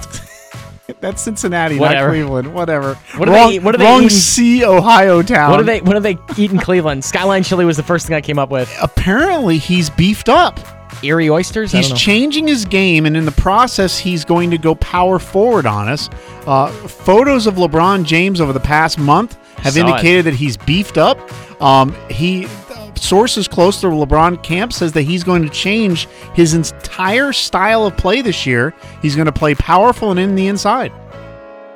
That's 1.00 1.22
Cincinnati, 1.22 1.78
Whatever. 1.78 2.08
not 2.08 2.12
Cleveland. 2.14 2.54
Whatever. 2.54 2.96
What 3.18 3.26
do 3.26 3.32
wrong, 3.32 3.50
they 3.50 3.56
eat- 3.58 3.64
what 3.64 3.72
do 3.74 3.78
they 3.78 3.86
wrong 3.86 4.10
C, 4.10 4.66
Ohio 4.66 5.22
town. 5.22 5.52
What 5.52 5.58
do 5.58 5.64
they 5.64 5.82
What 5.82 5.94
do 5.94 6.00
they 6.00 6.18
eat 6.38 6.52
in 6.52 6.58
Cleveland? 6.60 7.06
Skyline 7.06 7.44
chili 7.44 7.66
was 7.66 7.78
the 7.78 7.84
first 7.84 8.08
thing 8.08 8.16
I 8.16 8.22
came 8.22 8.40
up 8.40 8.50
with. 8.50 8.76
Apparently, 8.82 9.58
he's 9.60 9.90
beefed 9.92 10.28
up. 10.30 10.60
Erie 11.04 11.30
oysters. 11.30 11.72
He's 11.72 11.92
changing 11.94 12.48
his 12.48 12.66
game, 12.66 13.06
and 13.06 13.16
in 13.16 13.26
the 13.26 13.32
process, 13.34 14.00
he's 14.00 14.26
going 14.26 14.50
to 14.50 14.58
go 14.58 14.74
power 14.76 15.20
forward 15.20 15.68
on 15.68 15.88
us. 15.88 16.10
Uh, 16.48 16.68
photos 16.72 17.46
of 17.46 17.56
LeBron 17.56 18.04
James 18.04 18.42
over 18.42 18.52
the 18.52 18.60
past 18.60 18.98
month 18.98 19.38
have 19.58 19.74
Saw 19.74 19.80
it. 19.82 19.88
indicated 19.90 20.26
that 20.26 20.34
he's 20.34 20.58
beefed 20.58 20.98
up. 20.98 21.20
Um, 21.62 21.96
he 22.10 22.48
sources 22.98 23.48
close 23.48 23.82
to 23.82 23.88
LeBron 23.88 24.44
camp 24.44 24.74
says 24.74 24.92
that 24.94 25.04
he's 25.04 25.24
going 25.24 25.44
to 25.44 25.50
change 25.50 26.08
his 26.34 26.54
entire 26.54 27.34
style 27.34 27.86
of 27.86 27.96
play 27.98 28.22
this 28.22 28.46
year. 28.46 28.74
He's 29.02 29.16
going 29.16 29.26
to 29.26 29.32
play 29.32 29.56
powerful 29.56 30.12
and 30.12 30.20
in 30.20 30.36
the 30.36 30.48
inside. 30.48 30.92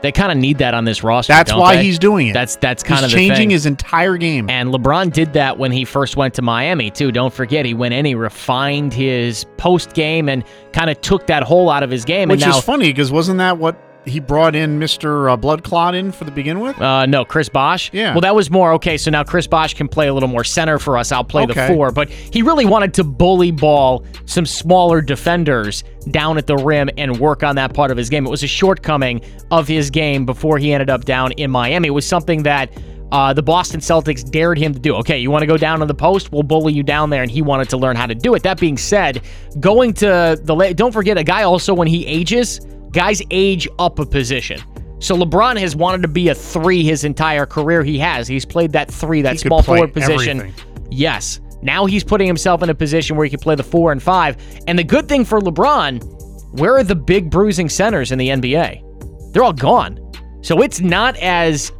They 0.01 0.11
kind 0.11 0.31
of 0.31 0.37
need 0.37 0.57
that 0.57 0.73
on 0.73 0.83
this 0.83 1.03
roster. 1.03 1.31
That's 1.31 1.53
why 1.53 1.75
they? 1.75 1.83
he's 1.83 1.99
doing 1.99 2.27
it. 2.27 2.33
That's 2.33 2.55
that's 2.55 2.81
kind 2.81 3.05
of 3.05 3.11
changing 3.11 3.35
thing. 3.35 3.49
his 3.51 3.67
entire 3.67 4.17
game. 4.17 4.49
And 4.49 4.73
LeBron 4.73 5.13
did 5.13 5.33
that 5.33 5.59
when 5.59 5.71
he 5.71 5.85
first 5.85 6.17
went 6.17 6.33
to 6.35 6.41
Miami, 6.41 6.89
too. 6.89 7.11
Don't 7.11 7.33
forget, 7.33 7.65
he 7.65 7.75
went 7.75 7.93
in, 7.93 8.05
he 8.05 8.15
refined 8.15 8.93
his 8.93 9.45
post 9.57 9.93
game 9.93 10.27
and 10.27 10.43
kind 10.73 10.89
of 10.89 10.99
took 11.01 11.27
that 11.27 11.43
hole 11.43 11.69
out 11.69 11.83
of 11.83 11.91
his 11.91 12.03
game. 12.03 12.29
Which 12.29 12.41
and 12.41 12.51
now, 12.51 12.57
is 12.57 12.63
funny 12.63 12.87
because 12.87 13.11
wasn't 13.11 13.37
that 13.37 13.59
what 13.59 13.77
he 14.05 14.19
brought 14.19 14.55
in 14.55 14.79
Mr. 14.79 15.31
Uh, 15.31 15.37
Blood 15.37 15.63
Clot 15.63 15.93
in 15.93 16.11
for 16.11 16.23
the 16.25 16.31
begin 16.31 16.59
with? 16.59 16.79
Uh, 16.81 17.05
no, 17.05 17.23
Chris 17.23 17.49
Bosh. 17.49 17.93
Yeah. 17.93 18.11
Well, 18.13 18.21
that 18.21 18.33
was 18.35 18.49
more 18.49 18.73
okay. 18.73 18.97
So 18.97 19.11
now 19.11 19.23
Chris 19.23 19.45
Bosh 19.47 19.73
can 19.75 19.87
play 19.87 20.07
a 20.07 20.13
little 20.13 20.29
more 20.29 20.43
center 20.43 20.79
for 20.79 20.97
us. 20.97 21.11
I'll 21.11 21.23
play 21.23 21.43
Okay. 21.43 21.67
the 21.67 21.73
four, 21.73 21.91
but 21.91 22.09
he 22.09 22.41
really 22.41 22.65
wanted 22.65 22.93
to 22.95 23.03
bully 23.03 23.51
ball 23.51 24.03
some 24.25 24.45
smaller 24.45 25.01
defenders 25.01 25.83
down 26.09 26.37
at 26.37 26.47
the 26.47 26.55
rim 26.57 26.89
and 26.97 27.19
work 27.19 27.43
on 27.43 27.55
that 27.57 27.73
part 27.73 27.91
of 27.91 27.97
his 27.97 28.09
game. 28.09 28.25
It 28.25 28.29
was 28.31 28.41
a 28.43 28.47
shortcoming 28.47 29.21
of 29.51 29.67
his 29.67 29.89
game 29.91 30.25
before 30.25 30.57
he 30.57 30.73
ended 30.73 30.89
up 30.89 31.05
down 31.05 31.31
in 31.33 31.51
Miami. 31.51 31.87
It 31.89 31.91
was 31.91 32.07
something 32.07 32.43
that. 32.43 32.71
Uh, 33.13 33.33
the 33.33 33.43
Boston 33.43 33.81
Celtics 33.81 34.23
dared 34.31 34.57
him 34.57 34.73
to 34.73 34.79
do. 34.79 34.95
Okay, 34.95 35.19
you 35.19 35.29
want 35.29 35.41
to 35.41 35.45
go 35.45 35.57
down 35.57 35.79
to 35.81 35.85
the 35.85 35.93
post? 35.93 36.31
We'll 36.31 36.43
bully 36.43 36.71
you 36.71 36.81
down 36.81 37.09
there, 37.09 37.21
and 37.21 37.29
he 37.29 37.41
wanted 37.41 37.67
to 37.71 37.75
learn 37.75 37.97
how 37.97 38.05
to 38.05 38.15
do 38.15 38.35
it. 38.35 38.43
That 38.43 38.57
being 38.57 38.77
said, 38.77 39.21
going 39.59 39.91
to 39.95 40.39
the 40.41 40.73
don't 40.77 40.93
forget 40.93 41.17
a 41.17 41.23
guy 41.25 41.43
also 41.43 41.73
when 41.73 41.89
he 41.89 42.07
ages, 42.07 42.61
guys 42.91 43.21
age 43.31 43.67
up 43.79 43.99
a 43.99 44.05
position. 44.05 44.59
So 44.99 45.15
LeBron 45.17 45.59
has 45.59 45.75
wanted 45.75 46.03
to 46.03 46.07
be 46.07 46.29
a 46.29 46.35
three 46.35 46.83
his 46.83 47.03
entire 47.03 47.45
career. 47.45 47.83
He 47.83 47.97
has. 47.99 48.27
He's 48.27 48.45
played 48.45 48.71
that 48.73 48.91
three, 48.91 49.21
that 49.23 49.33
He 49.33 49.37
small 49.39 49.63
forward 49.63 49.93
position. 49.93 50.39
everything. 50.41 50.65
Yes. 50.91 51.39
Now 51.63 51.85
he's 51.85 52.03
putting 52.03 52.27
himself 52.27 52.61
in 52.63 52.69
a 52.69 52.75
position 52.75 53.15
where 53.15 53.25
he 53.25 53.29
can 53.29 53.39
play 53.39 53.55
the 53.55 53.63
four 53.63 53.91
and 53.91 54.01
five. 54.01 54.37
And 54.67 54.77
the 54.77 54.83
good 54.83 55.07
thing 55.07 55.25
for 55.25 55.39
LeBron, 55.39 56.59
where 56.59 56.75
are 56.75 56.83
the 56.83 56.95
big 56.95 57.29
bruising 57.31 57.69
centers 57.69 58.11
in 58.11 58.19
the 58.19 58.29
NBA? 58.29 59.31
They're 59.33 59.43
all 59.43 59.53
gone. 59.53 59.97
So 60.41 60.61
it's 60.61 60.81
not 60.81 61.17
as 61.17 61.71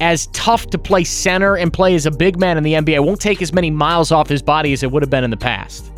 as 0.00 0.28
tough 0.28 0.70
to 0.70 0.78
play 0.78 1.02
center 1.02 1.56
and 1.56 1.72
play 1.72 1.94
as 1.96 2.06
a 2.06 2.10
big 2.12 2.38
man 2.38 2.56
in 2.56 2.62
the 2.62 2.74
NBA. 2.74 2.94
It 2.94 3.02
won't 3.02 3.20
take 3.20 3.42
as 3.42 3.52
many 3.52 3.70
miles 3.70 4.12
off 4.12 4.28
his 4.28 4.42
body 4.42 4.72
as 4.72 4.84
it 4.84 4.90
would 4.92 5.02
have 5.02 5.10
been 5.10 5.24
in 5.24 5.30
the 5.30 5.36
past. 5.36 5.90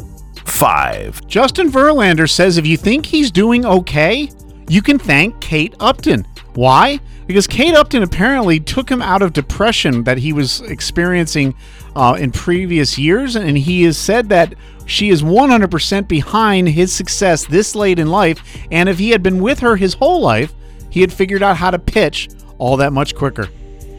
Five. 0.47 1.27
Justin 1.27 1.71
Verlander 1.71 2.29
says 2.29 2.57
if 2.57 2.67
you 2.67 2.77
think 2.79 3.05
he's 3.05 3.31
doing 3.31 3.67
okay, 3.67 4.31
you 4.71 4.83
can 4.83 5.00
thank 5.00 5.41
Kate 5.41 5.75
Upton. 5.81 6.25
Why? 6.55 7.00
Because 7.27 7.49
Kate 7.49 7.75
Upton 7.75 8.05
apparently 8.05 8.61
took 8.61 8.89
him 8.89 9.03
out 9.03 9.21
of 9.21 9.33
depression 9.33 10.05
that 10.05 10.19
he 10.19 10.33
was 10.33 10.61
experiencing 10.61 11.57
uh, 11.97 12.17
in 12.17 12.31
previous 12.31 12.97
years, 12.97 13.35
and 13.35 13.59
he 13.59 13.83
has 13.83 13.99
said 13.99 14.29
that 14.29 14.55
she 14.87 15.11
is 15.11 15.23
100% 15.23 16.07
behind 16.07 16.69
his 16.69 16.93
success 16.93 17.45
this 17.45 17.75
late 17.75 17.99
in 17.99 18.11
life. 18.12 18.45
And 18.71 18.89
if 18.89 18.99
he 18.99 19.11
had 19.11 19.25
been 19.25 19.43
with 19.43 19.59
her 19.59 19.75
his 19.75 19.95
whole 19.95 20.21
life, 20.21 20.55
he 20.89 21.00
had 21.00 21.12
figured 21.12 21.43
out 21.43 21.57
how 21.57 21.73
to 21.73 21.79
pitch 21.79 22.29
all 22.59 22.77
that 22.77 22.93
much 22.93 23.17
quicker. 23.17 23.49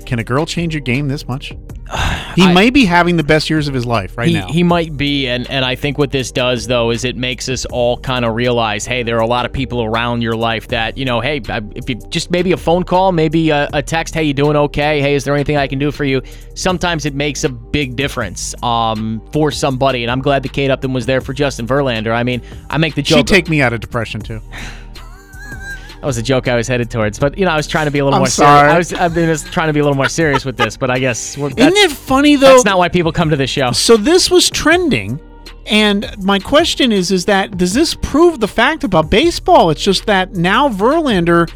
Can 0.05 0.19
a 0.19 0.23
girl 0.23 0.45
change 0.45 0.73
your 0.73 0.81
game 0.81 1.09
this 1.09 1.27
much? 1.27 1.53
He 2.35 2.47
may 2.53 2.69
be 2.69 2.85
having 2.85 3.17
the 3.17 3.25
best 3.25 3.49
years 3.49 3.67
of 3.67 3.73
his 3.73 3.85
life 3.85 4.17
right 4.17 4.29
he, 4.29 4.33
now. 4.35 4.47
he 4.47 4.63
might 4.63 4.95
be, 4.95 5.27
and, 5.27 5.49
and 5.51 5.65
I 5.65 5.75
think 5.75 5.97
what 5.97 6.11
this 6.11 6.31
does 6.31 6.65
though 6.65 6.89
is 6.89 7.03
it 7.03 7.17
makes 7.17 7.49
us 7.49 7.65
all 7.65 7.97
kind 7.97 8.23
of 8.23 8.35
realize, 8.35 8.85
hey, 8.85 9.03
there 9.03 9.17
are 9.17 9.21
a 9.21 9.27
lot 9.27 9.45
of 9.45 9.51
people 9.51 9.83
around 9.83 10.21
your 10.21 10.35
life 10.35 10.69
that 10.69 10.97
you 10.97 11.03
know, 11.03 11.19
hey, 11.19 11.41
if 11.75 11.89
you 11.89 11.95
just 12.09 12.31
maybe 12.31 12.53
a 12.53 12.57
phone 12.57 12.83
call, 12.83 13.11
maybe 13.11 13.49
a, 13.49 13.67
a 13.73 13.83
text, 13.83 14.13
hey, 14.13 14.23
you 14.23 14.33
doing 14.33 14.55
okay? 14.55 15.01
Hey, 15.01 15.13
is 15.13 15.25
there 15.25 15.35
anything 15.35 15.57
I 15.57 15.67
can 15.67 15.77
do 15.77 15.91
for 15.91 16.05
you? 16.05 16.21
Sometimes 16.55 17.05
it 17.05 17.15
makes 17.15 17.43
a 17.43 17.49
big 17.49 17.97
difference 17.97 18.55
um, 18.63 19.21
for 19.33 19.51
somebody, 19.51 20.03
and 20.03 20.09
I'm 20.09 20.21
glad 20.21 20.43
that 20.43 20.53
Kate 20.53 20.71
Upton 20.71 20.93
was 20.93 21.05
there 21.05 21.19
for 21.19 21.33
Justin 21.33 21.67
Verlander. 21.67 22.15
I 22.15 22.23
mean, 22.23 22.41
I 22.69 22.77
make 22.77 22.95
the 22.95 23.01
joke. 23.01 23.17
She'd 23.17 23.27
take 23.27 23.49
me 23.49 23.61
out 23.61 23.73
of 23.73 23.81
depression 23.81 24.21
too. 24.21 24.41
that 26.01 26.07
was 26.07 26.17
a 26.17 26.23
joke 26.23 26.47
I 26.47 26.55
was 26.55 26.67
headed 26.67 26.89
towards, 26.89 27.19
but 27.19 27.37
you 27.37 27.45
know, 27.45 27.51
I 27.51 27.55
was 27.55 27.67
trying 27.67 27.85
to 27.85 27.91
be 27.91 27.99
a 27.99 28.03
little 28.03 28.15
I'm 28.15 28.21
more 28.21 28.27
sorry. 28.27 28.69
serious. 28.69 28.91
I 28.93 28.95
was, 28.95 29.01
I've 29.05 29.13
been 29.15 29.27
just 29.29 29.51
trying 29.53 29.67
to 29.67 29.73
be 29.73 29.79
a 29.79 29.83
little 29.83 29.95
more 29.95 30.09
serious 30.09 30.43
with 30.43 30.57
this, 30.57 30.75
but 30.75 30.89
I 30.89 30.97
guess 30.99 31.37
we're, 31.37 31.49
Isn't 31.49 31.77
it 31.77 31.91
funny 31.91 32.35
though? 32.35 32.53
that's 32.53 32.65
not 32.65 32.77
why 32.79 32.89
people 32.89 33.11
come 33.11 33.29
to 33.29 33.35
this 33.37 33.49
show. 33.51 33.71
so 33.71 33.95
this 33.97 34.29
was 34.31 34.49
trending, 34.49 35.19
and 35.67 36.11
my 36.23 36.39
question 36.39 36.91
is: 36.91 37.11
is 37.11 37.25
that 37.25 37.57
does 37.57 37.73
this 37.73 37.93
prove 37.95 38.39
the 38.39 38.47
fact 38.47 38.83
about 38.83 39.09
baseball? 39.11 39.69
It's 39.69 39.83
just 39.83 40.07
that 40.07 40.33
now 40.33 40.67
Verlander 40.69 41.47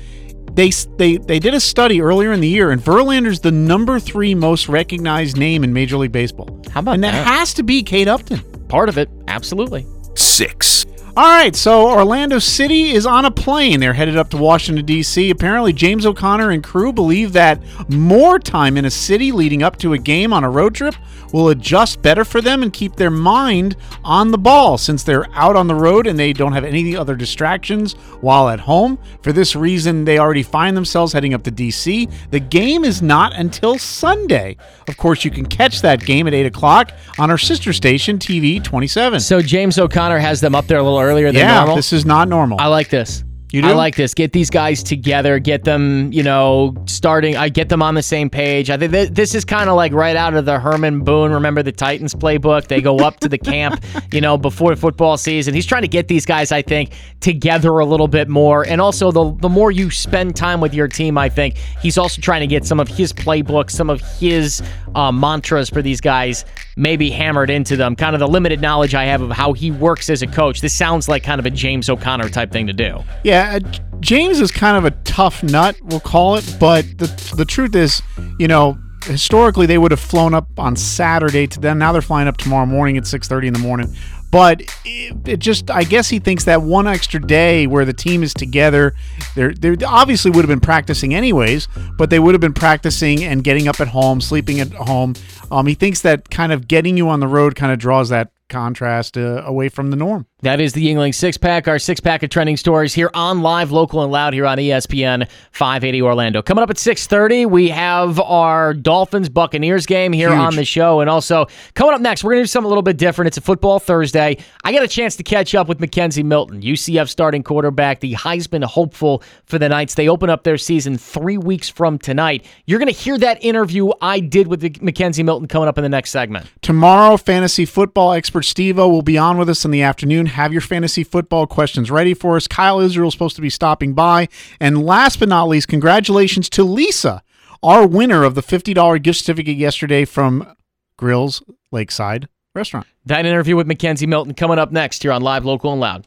They 0.54 0.70
they 0.98 1.18
they 1.18 1.40
did 1.40 1.54
a 1.56 1.60
study 1.60 2.00
earlier 2.02 2.32
in 2.32 2.40
the 2.40 2.48
year, 2.48 2.70
and 2.72 2.80
Verlander's 2.82 3.40
the 3.40 3.52
number 3.52 4.00
three 4.00 4.36
most 4.36 4.70
recognized 4.70 5.38
name 5.38 5.64
in 5.64 5.74
Major 5.74 5.98
League 5.98 6.12
Baseball. 6.12 6.62
How 6.72 6.82
about 6.82 6.94
and 6.96 7.04
that, 7.04 7.12
that? 7.14 7.26
has 7.26 7.54
to 7.56 7.64
be 7.64 7.82
Kate 7.84 8.08
Upton. 8.08 8.42
Part 8.68 8.90
of 8.90 8.98
it, 9.00 9.10
absolutely. 9.28 9.86
Six. 10.16 10.86
All 11.18 11.24
right, 11.24 11.56
so 11.56 11.90
Orlando 11.90 12.40
City 12.40 12.92
is 12.92 13.06
on 13.06 13.24
a 13.24 13.32
plane. 13.32 13.80
They're 13.80 13.94
headed 13.94 14.18
up 14.18 14.30
to 14.32 14.38
Washington, 14.38 14.86
D.C. 14.86 15.30
Apparently, 15.30 15.72
James 15.72 16.06
O'Connor 16.06 16.52
and 16.52 16.62
crew 16.62 16.92
believe 16.92 17.32
that 17.32 17.62
more 17.90 18.38
time 18.38 18.76
in 18.76 18.84
a 18.84 18.90
city 18.92 19.32
leading 19.32 19.64
up 19.64 19.78
to 19.78 19.94
a 19.94 19.98
game 19.98 20.34
on 20.34 20.44
a 20.44 20.50
road 20.50 20.76
trip 20.76 20.94
will 21.32 21.50
adjust 21.50 22.02
better 22.02 22.26
for 22.26 22.42
them 22.42 22.64
and 22.64 22.74
keep 22.74 22.98
their 22.98 23.10
mind 23.10 23.78
on 24.04 24.32
the 24.32 24.38
ball 24.38 24.78
since 24.78 25.04
they're 25.04 25.26
out 25.34 25.56
on 25.56 25.68
the 25.68 25.76
road 25.76 26.06
and 26.06 26.20
they 26.20 26.34
don't 26.34 26.52
have 26.52 26.66
any 26.66 26.98
other 26.98 27.16
distractions 27.16 27.94
while 28.20 28.50
at 28.50 28.60
home. 28.60 29.00
For 29.22 29.32
this 29.32 29.56
reason, 29.56 30.04
they 30.04 30.20
already 30.20 30.44
find 30.44 30.76
themselves 30.76 31.14
heading 31.14 31.34
up 31.34 31.44
to 31.44 31.52
D.C. 31.52 32.10
The 32.32 32.42
game 32.42 32.84
is 32.84 33.02
not 33.02 33.34
until 33.34 33.78
Sunday. 33.78 34.58
Of 34.90 34.98
course, 34.98 35.24
you 35.24 35.32
can 35.32 35.46
catch 35.46 35.82
that 35.82 36.06
game 36.06 36.28
at 36.28 36.34
8 36.34 36.46
o'clock 36.46 36.92
on 37.18 37.32
our 37.32 37.38
sister 37.38 37.72
station, 37.72 38.18
TV 38.18 38.62
27. 38.62 39.22
So 39.22 39.42
James 39.42 39.80
O'Connor 39.80 40.20
has 40.20 40.42
them 40.42 40.54
up 40.54 40.68
there 40.68 40.80
a 40.80 40.84
little 40.84 41.05
earlier 41.06 41.28
than 41.28 41.36
yeah, 41.36 41.60
normal. 41.60 41.76
this 41.76 41.94
is 41.94 42.06
not 42.06 42.28
normal. 42.28 42.60
I 42.60 42.68
like 42.68 42.90
this. 42.90 43.24
You 43.56 43.62
do? 43.62 43.70
I 43.70 43.72
like 43.72 43.96
this. 43.96 44.14
Get 44.14 44.34
these 44.34 44.50
guys 44.50 44.84
together. 44.84 45.40
Get 45.40 45.64
them, 45.64 46.12
you 46.12 46.24
know, 46.24 46.76
starting. 46.88 47.38
I 47.38 47.48
get 47.48 47.70
them 47.70 47.82
on 47.82 47.96
the 47.96 48.04
same 48.04 48.30
page. 48.30 48.70
I 48.70 48.76
think 48.76 48.92
th- 48.92 49.12
this 49.12 49.34
is 49.34 49.46
kind 49.46 49.70
of 49.70 49.78
like 49.78 49.94
right 49.94 50.18
out 50.18 50.34
of 50.34 50.44
the 50.44 50.60
Herman 50.60 51.06
Boone. 51.06 51.32
Remember 51.32 51.64
the 51.64 51.72
Titans 51.72 52.14
playbook? 52.14 52.68
They 52.68 52.82
go 52.82 52.98
up 52.98 53.22
to 53.22 53.30
the 53.30 53.38
camp, 53.38 53.82
you 54.12 54.20
know, 54.20 54.38
before 54.38 54.76
football 54.76 55.16
season. 55.16 55.54
He's 55.54 55.66
trying 55.66 55.84
to 55.84 55.88
get 55.88 56.10
these 56.10 56.26
guys, 56.26 56.52
I 56.52 56.64
think, 56.64 56.92
together 57.22 57.80
a 57.80 57.86
little 57.86 58.10
bit 58.10 58.28
more. 58.28 58.68
And 58.68 58.82
also, 58.82 59.10
the 59.10 59.34
the 59.36 59.50
more 59.50 59.72
you 59.72 59.90
spend 59.90 60.36
time 60.36 60.60
with 60.60 60.74
your 60.74 60.90
team, 60.90 61.18
I 61.18 61.30
think 61.30 61.56
he's 61.82 61.98
also 61.98 62.22
trying 62.22 62.42
to 62.42 62.48
get 62.48 62.66
some 62.66 62.82
of 62.82 62.90
his 62.90 63.14
playbook, 63.14 63.70
some 63.70 63.90
of 63.90 64.02
his 64.20 64.62
uh, 64.96 65.14
mantras 65.14 65.70
for 65.70 65.82
these 65.82 66.02
guys, 66.02 66.44
maybe 66.76 67.10
hammered 67.10 67.50
into 67.50 67.76
them. 67.76 67.96
Kind 67.96 68.16
of 68.16 68.20
the 68.20 68.28
limited 68.28 68.62
knowledge 68.62 68.96
I 68.96 69.06
have 69.06 69.22
of 69.22 69.32
how 69.32 69.54
he 69.54 69.72
works 69.72 70.10
as 70.10 70.22
a 70.22 70.28
coach. 70.28 70.62
This 70.62 70.74
sounds 70.74 71.08
like 71.08 71.24
kind 71.24 71.40
of 71.40 71.46
a 71.46 71.50
James 71.50 71.90
O'Connor 71.90 72.30
type 72.30 72.52
thing 72.52 72.68
to 72.68 72.74
do. 72.74 73.04
Yeah, 73.24 73.60
uh, 73.64 74.00
James 74.00 74.40
is 74.40 74.52
kind 74.52 74.78
of 74.78 74.86
a 74.86 74.92
tough 75.04 75.42
nut, 75.44 75.78
we'll 75.84 76.00
call 76.00 76.36
it. 76.36 76.58
But 76.60 76.86
the 76.98 77.34
the 77.36 77.46
truth 77.46 77.76
is, 77.76 78.02
you 78.40 78.48
know, 78.48 78.78
historically 79.04 79.66
they 79.66 79.78
would 79.78 79.92
have 79.92 80.00
flown 80.00 80.34
up 80.34 80.48
on 80.58 80.76
Saturday 80.76 81.48
to 81.48 81.60
them. 81.60 81.78
Now 81.78 81.92
they're 81.92 82.02
flying 82.02 82.28
up 82.28 82.38
tomorrow 82.38 82.66
morning 82.66 82.98
at 82.98 83.08
six 83.08 83.28
thirty 83.28 83.48
in 83.48 83.54
the 83.54 83.60
morning. 83.60 83.96
But 84.36 84.64
it, 84.84 85.30
it 85.30 85.40
just, 85.40 85.72
I 85.72 85.86
guess 85.86 86.10
he 86.10 86.20
thinks 86.20 86.44
that 86.44 86.62
one 86.62 86.88
extra 86.88 87.22
day 87.22 87.68
where 87.68 87.86
the 87.86 87.94
team 87.94 88.22
is 88.22 88.34
together, 88.34 88.94
they're, 89.34 89.54
they 89.54 89.78
obviously 89.86 90.30
would 90.30 90.44
have 90.44 90.50
been 90.50 90.60
practicing 90.60 91.16
anyways, 91.16 91.70
but 91.98 92.10
they 92.10 92.20
would 92.20 92.34
have 92.34 92.42
been 92.42 92.54
practicing 92.54 93.24
and 93.24 93.46
getting 93.46 93.70
up 93.70 93.80
at 93.80 93.88
home, 93.88 94.20
sleeping 94.20 94.60
at 94.60 94.74
home. 94.74 95.14
Um, 95.52 95.68
he 95.68 95.74
thinks 95.74 96.02
that 96.02 96.30
kind 96.30 96.52
of 96.52 96.68
getting 96.68 96.98
you 96.98 97.08
on 97.08 97.22
the 97.22 97.30
road 97.30 97.56
kind 97.56 97.72
of 97.72 97.80
draws 97.80 98.10
that 98.10 98.34
contrast 98.50 99.18
uh, 99.18 99.42
away 99.46 99.70
from 99.70 99.90
the 99.90 99.96
norm. 99.96 100.28
That 100.46 100.62
is 100.62 100.74
the 100.74 100.86
Yuengling 100.86 101.16
six 101.16 101.40
pack, 101.40 101.68
our 101.68 101.80
six 101.80 102.00
pack 102.00 102.22
of 102.22 102.30
trending 102.30 102.56
stories 102.56 102.94
here 102.94 103.10
on 103.16 103.42
live, 103.42 103.72
local, 103.72 104.04
and 104.04 104.12
loud 104.12 104.36
here 104.36 104.46
on 104.46 104.60
ESPN 104.60 105.28
580 105.52 106.04
Orlando. 106.04 106.44
Coming 106.44 106.62
up 106.62 106.70
at 106.70 106.78
6:30, 106.78 107.48
we 107.48 107.70
have 107.70 108.20
our 108.20 108.76
Dolphins 108.76 109.28
Buccaneers 109.28 109.88
game 109.88 110.14
here 110.14 110.30
Huge. 110.30 110.40
on 110.40 110.56
the 110.56 110.64
show, 110.64 111.00
and 111.00 111.10
also 111.10 111.48
coming 111.74 111.96
up 111.96 112.02
next, 112.02 112.24
we're 112.24 112.34
gonna 112.34 112.44
do 112.44 112.46
something 112.46 112.68
a 112.68 112.70
little 112.70 112.84
bit 112.84 112.98
different. 112.98 113.26
It's 113.26 113.38
a 113.38 113.42
football 113.42 113.80
Thursday. 113.80 114.38
I 114.64 114.72
got 114.72 114.84
a 114.84 114.88
chance 114.88 115.16
to 115.16 115.24
catch 115.24 115.56
up 115.56 115.68
with 115.68 115.80
McKenzie 115.80 116.24
Milton, 116.24 116.62
UCF 116.62 117.10
starting 117.10 117.42
quarterback, 117.42 118.02
the 118.02 118.14
Heisman 118.14 118.64
hopeful 118.64 119.24
for 119.48 119.58
the 119.58 119.68
Knights. 119.68 119.96
They 119.96 120.08
open 120.08 120.30
up 120.30 120.44
their 120.44 120.60
season 120.60 121.00
three 121.00 121.40
weeks 121.40 121.70
from 121.70 121.98
tonight. 121.98 122.46
You're 122.68 122.78
gonna 122.78 122.92
hear 122.92 123.18
that 123.18 123.44
interview 123.44 123.90
I 124.00 124.20
did 124.20 124.46
with 124.46 124.60
the 124.60 124.70
McKenzie 124.70 125.26
Milton 125.26 125.48
coming 125.48 125.68
up 125.68 125.80
in 125.80 125.84
the 125.84 125.90
next 125.90 126.12
segment. 126.12 126.46
Tomorrow, 126.62 127.18
fantasy 127.18 127.66
football 127.66 128.14
expert 128.14 128.44
Steve 128.44 128.78
O 128.78 128.88
will 128.88 129.02
be 129.02 129.18
on 129.18 129.40
with 129.40 129.50
us 129.50 129.66
in 129.66 129.72
the 129.72 129.82
afternoon. 129.82 130.35
Have 130.36 130.52
your 130.52 130.62
fantasy 130.62 131.06
football 131.06 131.48
questions 131.48 131.90
ready 131.90 132.14
for 132.14 132.36
us. 132.36 132.46
Kyle 132.46 132.82
Israel 132.82 133.08
is 133.08 133.14
supposed 133.14 133.38
to 133.38 133.42
be 133.42 133.50
stopping 133.50 133.94
by. 133.94 134.28
And 134.60 134.86
last 134.86 135.18
but 135.18 135.30
not 135.30 135.48
least, 135.48 135.70
congratulations 135.70 136.50
to 136.50 136.64
Lisa, 136.66 137.24
our 137.64 137.88
winner 137.88 138.26
of 138.26 138.36
the 138.36 138.44
$50 138.44 139.02
gift 139.02 139.20
certificate 139.20 139.56
yesterday 139.56 140.04
from 140.04 140.54
Grills 140.98 141.42
Lakeside 141.72 142.28
Restaurant. 142.54 142.86
That 143.06 143.26
interview 143.26 143.56
with 143.56 143.66
McKenzie 143.66 144.10
Milton 144.10 144.34
coming 144.34 144.60
up 144.60 144.74
next 144.74 145.04
here 145.04 145.14
on 145.14 145.22
Live, 145.22 145.46
Local, 145.46 145.72
and 145.72 145.80
Loud. 145.80 146.06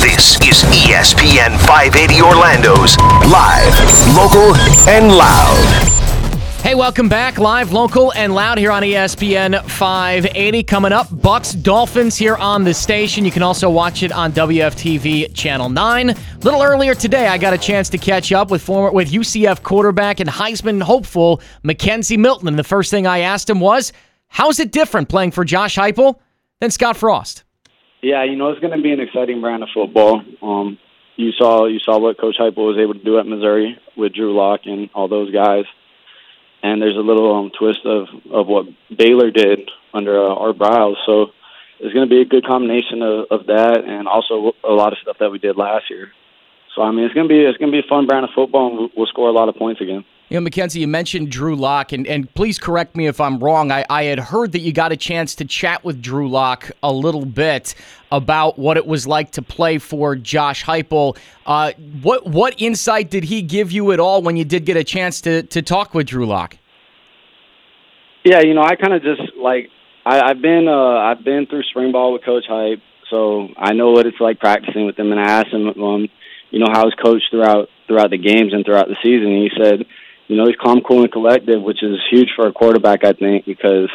This 0.00 0.40
is 0.40 0.64
ESPN 0.64 1.58
580 1.66 2.22
Orlando's 2.22 2.96
live, 3.30 3.76
local, 4.16 4.56
and 4.88 5.08
loud. 5.08 5.89
Hey, 6.62 6.74
welcome 6.74 7.08
back. 7.08 7.38
Live, 7.38 7.72
local, 7.72 8.12
and 8.12 8.34
loud 8.34 8.58
here 8.58 8.70
on 8.70 8.82
ESPN 8.82 9.64
580. 9.64 10.62
Coming 10.62 10.92
up, 10.92 11.08
Bucs 11.08 11.60
Dolphins 11.60 12.16
here 12.16 12.36
on 12.36 12.62
the 12.64 12.74
station. 12.74 13.24
You 13.24 13.30
can 13.32 13.42
also 13.42 13.68
watch 13.70 14.02
it 14.02 14.12
on 14.12 14.30
WFTV 14.32 15.34
Channel 15.34 15.70
9. 15.70 16.10
A 16.10 16.14
little 16.42 16.62
earlier 16.62 16.94
today, 16.94 17.26
I 17.26 17.38
got 17.38 17.54
a 17.54 17.58
chance 17.58 17.88
to 17.88 17.98
catch 17.98 18.30
up 18.30 18.50
with 18.50 18.62
former 18.62 18.92
with 18.92 19.10
UCF 19.10 19.62
quarterback 19.62 20.20
and 20.20 20.28
Heisman 20.28 20.82
hopeful 20.82 21.40
McKenzie 21.64 22.18
Milton. 22.18 22.46
And 22.46 22.58
the 22.58 22.62
first 22.62 22.90
thing 22.90 23.06
I 23.06 23.20
asked 23.20 23.48
him 23.50 23.58
was, 23.58 23.92
"How's 24.28 24.60
it 24.60 24.70
different 24.70 25.08
playing 25.08 25.30
for 25.32 25.44
Josh 25.44 25.76
Heupel 25.76 26.20
than 26.60 26.70
Scott 26.70 26.96
Frost?" 26.96 27.42
Yeah, 28.02 28.22
you 28.24 28.36
know 28.36 28.50
it's 28.50 28.60
going 28.60 28.76
to 28.76 28.82
be 28.82 28.92
an 28.92 29.00
exciting 29.00 29.40
brand 29.40 29.62
of 29.62 29.70
football. 29.74 30.22
Um, 30.42 30.78
you 31.16 31.32
saw 31.32 31.66
you 31.66 31.80
saw 31.80 31.98
what 31.98 32.20
Coach 32.20 32.36
Heupel 32.38 32.66
was 32.66 32.78
able 32.78 32.94
to 32.94 33.02
do 33.02 33.18
at 33.18 33.26
Missouri 33.26 33.78
with 33.96 34.14
Drew 34.14 34.36
Lock 34.36 34.60
and 34.66 34.88
all 34.94 35.08
those 35.08 35.32
guys, 35.32 35.64
and 36.62 36.80
there's 36.80 36.96
a 36.96 37.00
little 37.00 37.34
um, 37.36 37.50
twist 37.58 37.80
of 37.84 38.08
of 38.30 38.46
what 38.46 38.66
Baylor 38.96 39.30
did 39.30 39.70
under 39.94 40.18
uh, 40.18 40.34
Art 40.34 40.58
Briles. 40.58 40.96
So 41.06 41.32
it's 41.80 41.94
going 41.94 42.08
to 42.08 42.14
be 42.14 42.20
a 42.20 42.24
good 42.26 42.44
combination 42.46 43.02
of, 43.02 43.26
of 43.30 43.46
that 43.46 43.84
and 43.86 44.06
also 44.06 44.52
a 44.64 44.72
lot 44.72 44.92
of 44.92 44.98
stuff 45.00 45.16
that 45.20 45.30
we 45.30 45.38
did 45.38 45.56
last 45.56 45.90
year. 45.90 46.12
So 46.74 46.82
I 46.82 46.90
mean, 46.92 47.04
it's 47.04 47.14
going 47.14 47.28
to 47.28 47.32
be 47.32 47.40
it's 47.40 47.58
going 47.58 47.72
to 47.72 47.76
be 47.80 47.84
a 47.84 47.88
fun 47.88 48.06
brand 48.06 48.24
of 48.24 48.30
football, 48.34 48.68
and 48.68 48.78
we'll- 48.78 48.90
we'll 48.96 49.06
score 49.06 49.28
a 49.28 49.32
lot 49.32 49.48
of 49.48 49.56
points 49.56 49.80
again. 49.80 50.04
You 50.30 50.40
know, 50.40 50.48
McKenzie, 50.48 50.76
you 50.76 50.86
mentioned 50.86 51.28
Drew 51.28 51.56
Lock, 51.56 51.90
and, 51.90 52.06
and 52.06 52.32
please 52.34 52.56
correct 52.56 52.94
me 52.94 53.08
if 53.08 53.20
I'm 53.20 53.40
wrong. 53.40 53.72
I, 53.72 53.84
I 53.90 54.04
had 54.04 54.20
heard 54.20 54.52
that 54.52 54.60
you 54.60 54.72
got 54.72 54.92
a 54.92 54.96
chance 54.96 55.34
to 55.34 55.44
chat 55.44 55.82
with 55.82 56.00
Drew 56.00 56.30
Lock 56.30 56.70
a 56.84 56.92
little 56.92 57.26
bit 57.26 57.74
about 58.12 58.56
what 58.56 58.76
it 58.76 58.86
was 58.86 59.08
like 59.08 59.32
to 59.32 59.42
play 59.42 59.78
for 59.78 60.14
Josh 60.14 60.64
Heupel. 60.64 61.18
Uh, 61.44 61.72
what 62.00 62.28
what 62.28 62.54
insight 62.58 63.10
did 63.10 63.24
he 63.24 63.42
give 63.42 63.72
you 63.72 63.90
at 63.90 63.98
all 63.98 64.22
when 64.22 64.36
you 64.36 64.44
did 64.44 64.64
get 64.64 64.76
a 64.76 64.84
chance 64.84 65.20
to 65.22 65.42
to 65.42 65.62
talk 65.62 65.94
with 65.94 66.06
Drew 66.06 66.26
Lock? 66.26 66.56
Yeah, 68.24 68.40
you 68.40 68.54
know, 68.54 68.62
I 68.62 68.76
kind 68.76 68.94
of 68.94 69.02
just 69.02 69.36
like 69.36 69.68
I, 70.06 70.20
I've 70.20 70.40
been 70.40 70.68
uh, 70.68 71.10
I've 71.10 71.24
been 71.24 71.46
through 71.46 71.64
spring 71.64 71.90
ball 71.90 72.12
with 72.12 72.24
Coach 72.24 72.44
Hype, 72.48 72.80
so 73.10 73.48
I 73.56 73.72
know 73.72 73.90
what 73.90 74.06
it's 74.06 74.20
like 74.20 74.38
practicing 74.38 74.86
with 74.86 74.96
him. 74.96 75.10
And 75.10 75.20
I 75.20 75.40
asked 75.40 75.52
him, 75.52 75.66
um, 75.82 76.08
you 76.50 76.60
know, 76.60 76.68
how 76.72 76.84
he's 76.84 76.94
coached 76.94 77.26
throughout 77.32 77.68
throughout 77.88 78.10
the 78.10 78.18
games 78.18 78.52
and 78.52 78.64
throughout 78.64 78.86
the 78.86 78.96
season. 79.02 79.32
And 79.32 79.42
he 79.42 79.50
said, 79.58 79.86
you 80.30 80.36
know, 80.36 80.46
he's 80.46 80.54
calm, 80.62 80.80
cool, 80.80 81.02
and 81.02 81.10
collective, 81.10 81.60
which 81.60 81.82
is 81.82 81.98
huge 82.08 82.28
for 82.36 82.46
a 82.46 82.52
quarterback, 82.52 83.02
I 83.04 83.14
think, 83.14 83.46
because 83.46 83.90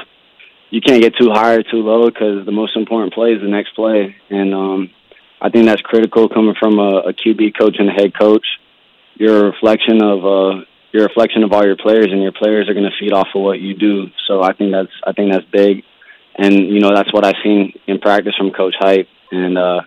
you 0.70 0.82
can't 0.82 1.02
get 1.02 1.16
too 1.16 1.30
high 1.32 1.54
or 1.54 1.64
too 1.64 1.78
low 1.78 2.10
because 2.10 2.46
the 2.46 2.52
most 2.52 2.76
important 2.76 3.14
play 3.14 3.32
is 3.32 3.42
the 3.42 3.48
next 3.48 3.74
play, 3.74 4.14
and 4.30 4.54
um, 4.54 4.90
I 5.40 5.50
think 5.50 5.66
that's 5.66 5.82
critical 5.82 6.28
coming 6.28 6.56
from 6.60 6.78
a, 6.78 7.08
a 7.08 7.14
QB 7.14 7.58
coach 7.58 7.78
and 7.80 7.88
a 7.88 7.94
head 7.94 8.18
coach. 8.20 8.46
You're 9.16 9.46
a 9.48 9.52
reflection 9.52 10.04
of 10.04 10.26
uh, 10.26 10.66
you're 10.92 11.06
a 11.06 11.08
reflection 11.08 11.44
of 11.44 11.54
all 11.54 11.66
your 11.66 11.78
players, 11.78 12.08
and 12.12 12.22
your 12.22 12.34
players 12.34 12.68
are 12.68 12.74
going 12.74 12.90
to 12.90 12.98
feed 13.00 13.14
off 13.14 13.30
of 13.34 13.42
what 13.42 13.62
you 13.62 13.74
do. 13.74 14.08
So 14.28 14.44
I 14.44 14.52
think 14.52 14.74
that's 14.74 14.92
I 15.08 15.14
think 15.14 15.32
that's 15.32 15.46
big, 15.54 15.84
and 16.36 16.54
you 16.54 16.82
know 16.82 16.92
that's 16.94 17.14
what 17.14 17.26
I've 17.26 17.40
seen 17.46 17.72
in 17.88 18.00
practice 18.00 18.36
from 18.38 18.52
Coach 18.52 18.76
Hype, 18.78 19.08
and 19.32 19.58
uh, 19.58 19.84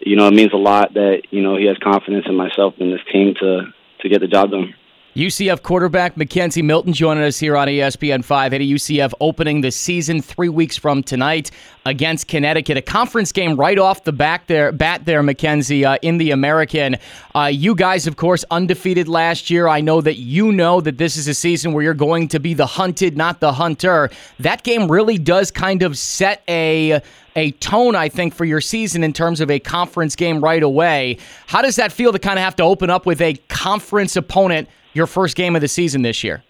you 0.00 0.16
know 0.16 0.26
it 0.26 0.34
means 0.34 0.52
a 0.52 0.58
lot 0.58 0.92
that 0.92 1.22
you 1.30 1.42
know 1.42 1.56
he 1.56 1.64
has 1.68 1.78
confidence 1.78 2.26
in 2.28 2.36
myself 2.36 2.74
and 2.80 2.92
this 2.92 3.00
team 3.10 3.34
to 3.40 3.72
to 4.00 4.08
get 4.10 4.20
the 4.20 4.28
job 4.28 4.50
done. 4.50 4.74
UCF 5.16 5.62
quarterback 5.62 6.16
McKenzie 6.16 6.62
Milton 6.62 6.92
joining 6.92 7.24
us 7.24 7.38
here 7.38 7.56
on 7.56 7.68
ESPN 7.68 8.22
580. 8.22 8.74
UCF 8.74 9.14
opening 9.18 9.62
the 9.62 9.70
season 9.70 10.20
three 10.20 10.50
weeks 10.50 10.76
from 10.76 11.02
tonight 11.02 11.50
against 11.86 12.28
Connecticut. 12.28 12.76
A 12.76 12.82
conference 12.82 13.32
game 13.32 13.56
right 13.56 13.78
off 13.78 14.04
the 14.04 14.12
back 14.12 14.46
there, 14.46 14.72
bat 14.72 15.06
there, 15.06 15.22
McKenzie, 15.22 15.86
uh, 15.86 15.96
in 16.02 16.18
the 16.18 16.32
American. 16.32 16.96
Uh, 17.34 17.46
you 17.50 17.74
guys, 17.74 18.06
of 18.06 18.16
course, 18.16 18.44
undefeated 18.50 19.08
last 19.08 19.48
year. 19.48 19.68
I 19.68 19.80
know 19.80 20.02
that 20.02 20.16
you 20.16 20.52
know 20.52 20.82
that 20.82 20.98
this 20.98 21.16
is 21.16 21.26
a 21.28 21.34
season 21.34 21.72
where 21.72 21.82
you're 21.82 21.94
going 21.94 22.28
to 22.28 22.38
be 22.38 22.52
the 22.52 22.66
hunted, 22.66 23.16
not 23.16 23.40
the 23.40 23.54
hunter. 23.54 24.10
That 24.40 24.64
game 24.64 24.90
really 24.90 25.16
does 25.16 25.50
kind 25.50 25.82
of 25.82 25.96
set 25.96 26.42
a 26.46 27.00
a 27.36 27.52
tone, 27.52 27.94
I 27.94 28.10
think, 28.10 28.34
for 28.34 28.44
your 28.44 28.60
season 28.60 29.02
in 29.02 29.14
terms 29.14 29.40
of 29.40 29.50
a 29.50 29.60
conference 29.60 30.14
game 30.14 30.44
right 30.44 30.62
away. 30.62 31.16
How 31.46 31.62
does 31.62 31.76
that 31.76 31.90
feel 31.90 32.12
to 32.12 32.18
kind 32.18 32.38
of 32.38 32.44
have 32.44 32.56
to 32.56 32.64
open 32.64 32.90
up 32.90 33.06
with 33.06 33.22
a 33.22 33.34
conference 33.48 34.14
opponent 34.16 34.68
your 34.96 35.06
first 35.06 35.36
game 35.36 35.54
of 35.54 35.60
the 35.60 35.68
season 35.68 36.02
this 36.02 36.24
year? 36.24 36.42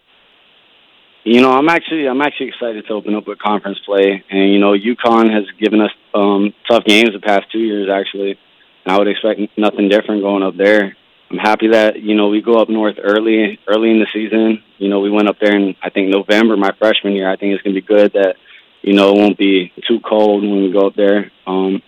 You 1.25 1.41
know, 1.41 1.51
I'm 1.51 1.69
actually 1.69 2.09
I'm 2.09 2.23
actually 2.23 2.49
excited 2.49 2.87
to 2.87 2.93
open 2.93 3.17
up 3.17 3.27
with 3.27 3.41
conference 3.41 3.81
play, 3.85 4.25
and 4.31 4.53
you 4.53 4.61
know, 4.61 4.75
UConn 4.75 5.35
has 5.35 5.45
given 5.59 5.81
us 5.81 5.91
um, 6.15 6.55
tough 6.71 6.85
games 6.85 7.11
the 7.13 7.19
past 7.19 7.51
two 7.51 7.59
years 7.59 7.91
actually, 7.93 8.39
and 8.85 8.95
I 8.95 8.97
would 8.97 9.09
expect 9.09 9.41
nothing 9.59 9.89
different 9.89 10.23
going 10.23 10.45
up 10.45 10.57
there. 10.57 10.97
I'm 11.29 11.39
happy 11.39 11.69
that 11.73 12.01
you 12.01 12.15
know 12.15 12.29
we 12.29 12.43
go 12.43 12.61
up 12.61 12.69
north 12.69 12.95
early, 13.03 13.59
early 13.67 13.91
in 13.91 13.99
the 13.99 14.07
season. 14.13 14.63
You 14.79 14.89
know, 14.89 15.01
we 15.01 15.11
went 15.11 15.29
up 15.29 15.39
there 15.41 15.57
in 15.57 15.75
I 15.83 15.91
think 15.91 16.11
November, 16.11 16.57
my 16.57 16.71
freshman 16.79 17.15
year. 17.15 17.29
I 17.29 17.35
think 17.35 17.55
it's 17.55 17.63
gonna 17.63 17.75
be 17.75 17.81
good 17.81 18.13
that 18.13 18.37
you 18.83 18.93
know 18.93 19.11
it 19.11 19.19
won't 19.19 19.37
be 19.37 19.73
too 19.89 19.99
cold 20.09 20.43
when 20.45 20.63
we 20.63 20.71
go 20.71 20.87
up 20.87 20.95
there. 20.95 21.33
Um, 21.45 21.83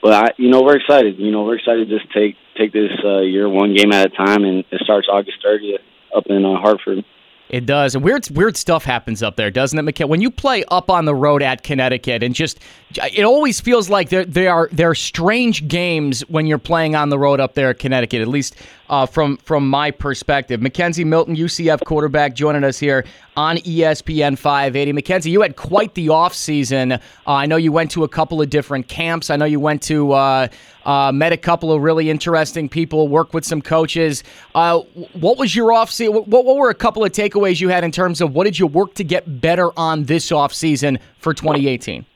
but 0.00 0.12
I, 0.12 0.30
you 0.36 0.48
know, 0.48 0.62
we're 0.62 0.76
excited. 0.76 1.18
You 1.18 1.32
know, 1.32 1.42
we're 1.42 1.56
excited 1.56 1.88
to 1.88 1.98
just 1.98 2.12
take 2.14 2.36
take 2.56 2.72
this 2.72 2.92
uh, 3.04 3.22
year 3.22 3.48
one 3.48 3.74
game 3.74 3.90
at 3.90 4.06
a 4.06 4.10
time, 4.10 4.44
and 4.44 4.64
it 4.70 4.80
starts 4.84 5.08
August 5.10 5.38
30th 5.44 5.82
up 6.16 6.24
in 6.26 6.44
uh, 6.44 6.56
Hartford. 6.56 7.04
It 7.48 7.64
does. 7.64 7.96
Weird 7.96 8.28
weird 8.30 8.56
stuff 8.56 8.84
happens 8.84 9.22
up 9.22 9.36
there, 9.36 9.50
doesn't 9.52 9.78
it, 9.78 9.82
McKenna? 9.82 10.08
When 10.08 10.20
you 10.20 10.30
play 10.32 10.64
up 10.68 10.90
on 10.90 11.04
the 11.04 11.14
road 11.14 11.42
at 11.42 11.62
Connecticut 11.62 12.22
and 12.24 12.34
just 12.34 12.58
it 12.98 13.24
always 13.24 13.60
feels 13.60 13.88
like 13.88 14.08
there 14.08 14.24
there 14.24 14.52
are 14.52 14.68
there 14.72 14.90
are 14.90 14.94
strange 14.94 15.66
games 15.68 16.20
when 16.28 16.46
you're 16.46 16.58
playing 16.58 16.94
on 16.94 17.08
the 17.08 17.18
road 17.18 17.40
up 17.40 17.54
there 17.54 17.70
at 17.70 17.78
Connecticut, 17.78 18.20
at 18.20 18.28
least 18.28 18.56
uh, 18.88 19.06
from 19.06 19.36
from 19.38 19.68
my 19.68 19.90
perspective. 19.90 20.60
McKenzie 20.60 21.04
Milton, 21.04 21.36
UCF 21.36 21.84
quarterback, 21.84 22.34
joining 22.34 22.64
us 22.64 22.78
here 22.78 23.04
on 23.36 23.58
ESPN 23.58 24.38
580. 24.38 24.92
McKenzie, 24.92 25.30
you 25.30 25.42
had 25.42 25.56
quite 25.56 25.94
the 25.94 26.08
off 26.08 26.34
season. 26.34 26.92
Uh, 26.92 26.98
I 27.26 27.46
know 27.46 27.56
you 27.56 27.72
went 27.72 27.90
to 27.92 28.04
a 28.04 28.08
couple 28.08 28.40
of 28.40 28.50
different 28.50 28.88
camps. 28.88 29.30
I 29.30 29.36
know 29.36 29.44
you 29.44 29.60
went 29.60 29.82
to 29.84 30.12
uh, 30.12 30.48
uh, 30.84 31.12
met 31.12 31.32
a 31.32 31.36
couple 31.36 31.72
of 31.72 31.82
really 31.82 32.08
interesting 32.08 32.68
people, 32.68 33.08
worked 33.08 33.34
with 33.34 33.44
some 33.44 33.60
coaches. 33.60 34.22
Uh, 34.54 34.80
what 35.14 35.38
was 35.38 35.54
your 35.54 35.72
off 35.72 35.90
season? 35.90 36.14
What, 36.14 36.44
what 36.44 36.56
were 36.56 36.70
a 36.70 36.74
couple 36.74 37.04
of 37.04 37.12
takeaways 37.12 37.60
you 37.60 37.68
had 37.68 37.84
in 37.84 37.92
terms 37.92 38.20
of 38.20 38.34
what 38.34 38.44
did 38.44 38.58
you 38.58 38.66
work 38.66 38.94
to 38.94 39.04
get 39.04 39.40
better 39.40 39.70
on 39.78 40.04
this 40.04 40.32
off 40.32 40.54
season 40.54 40.98
for 41.18 41.34
2018? 41.34 42.06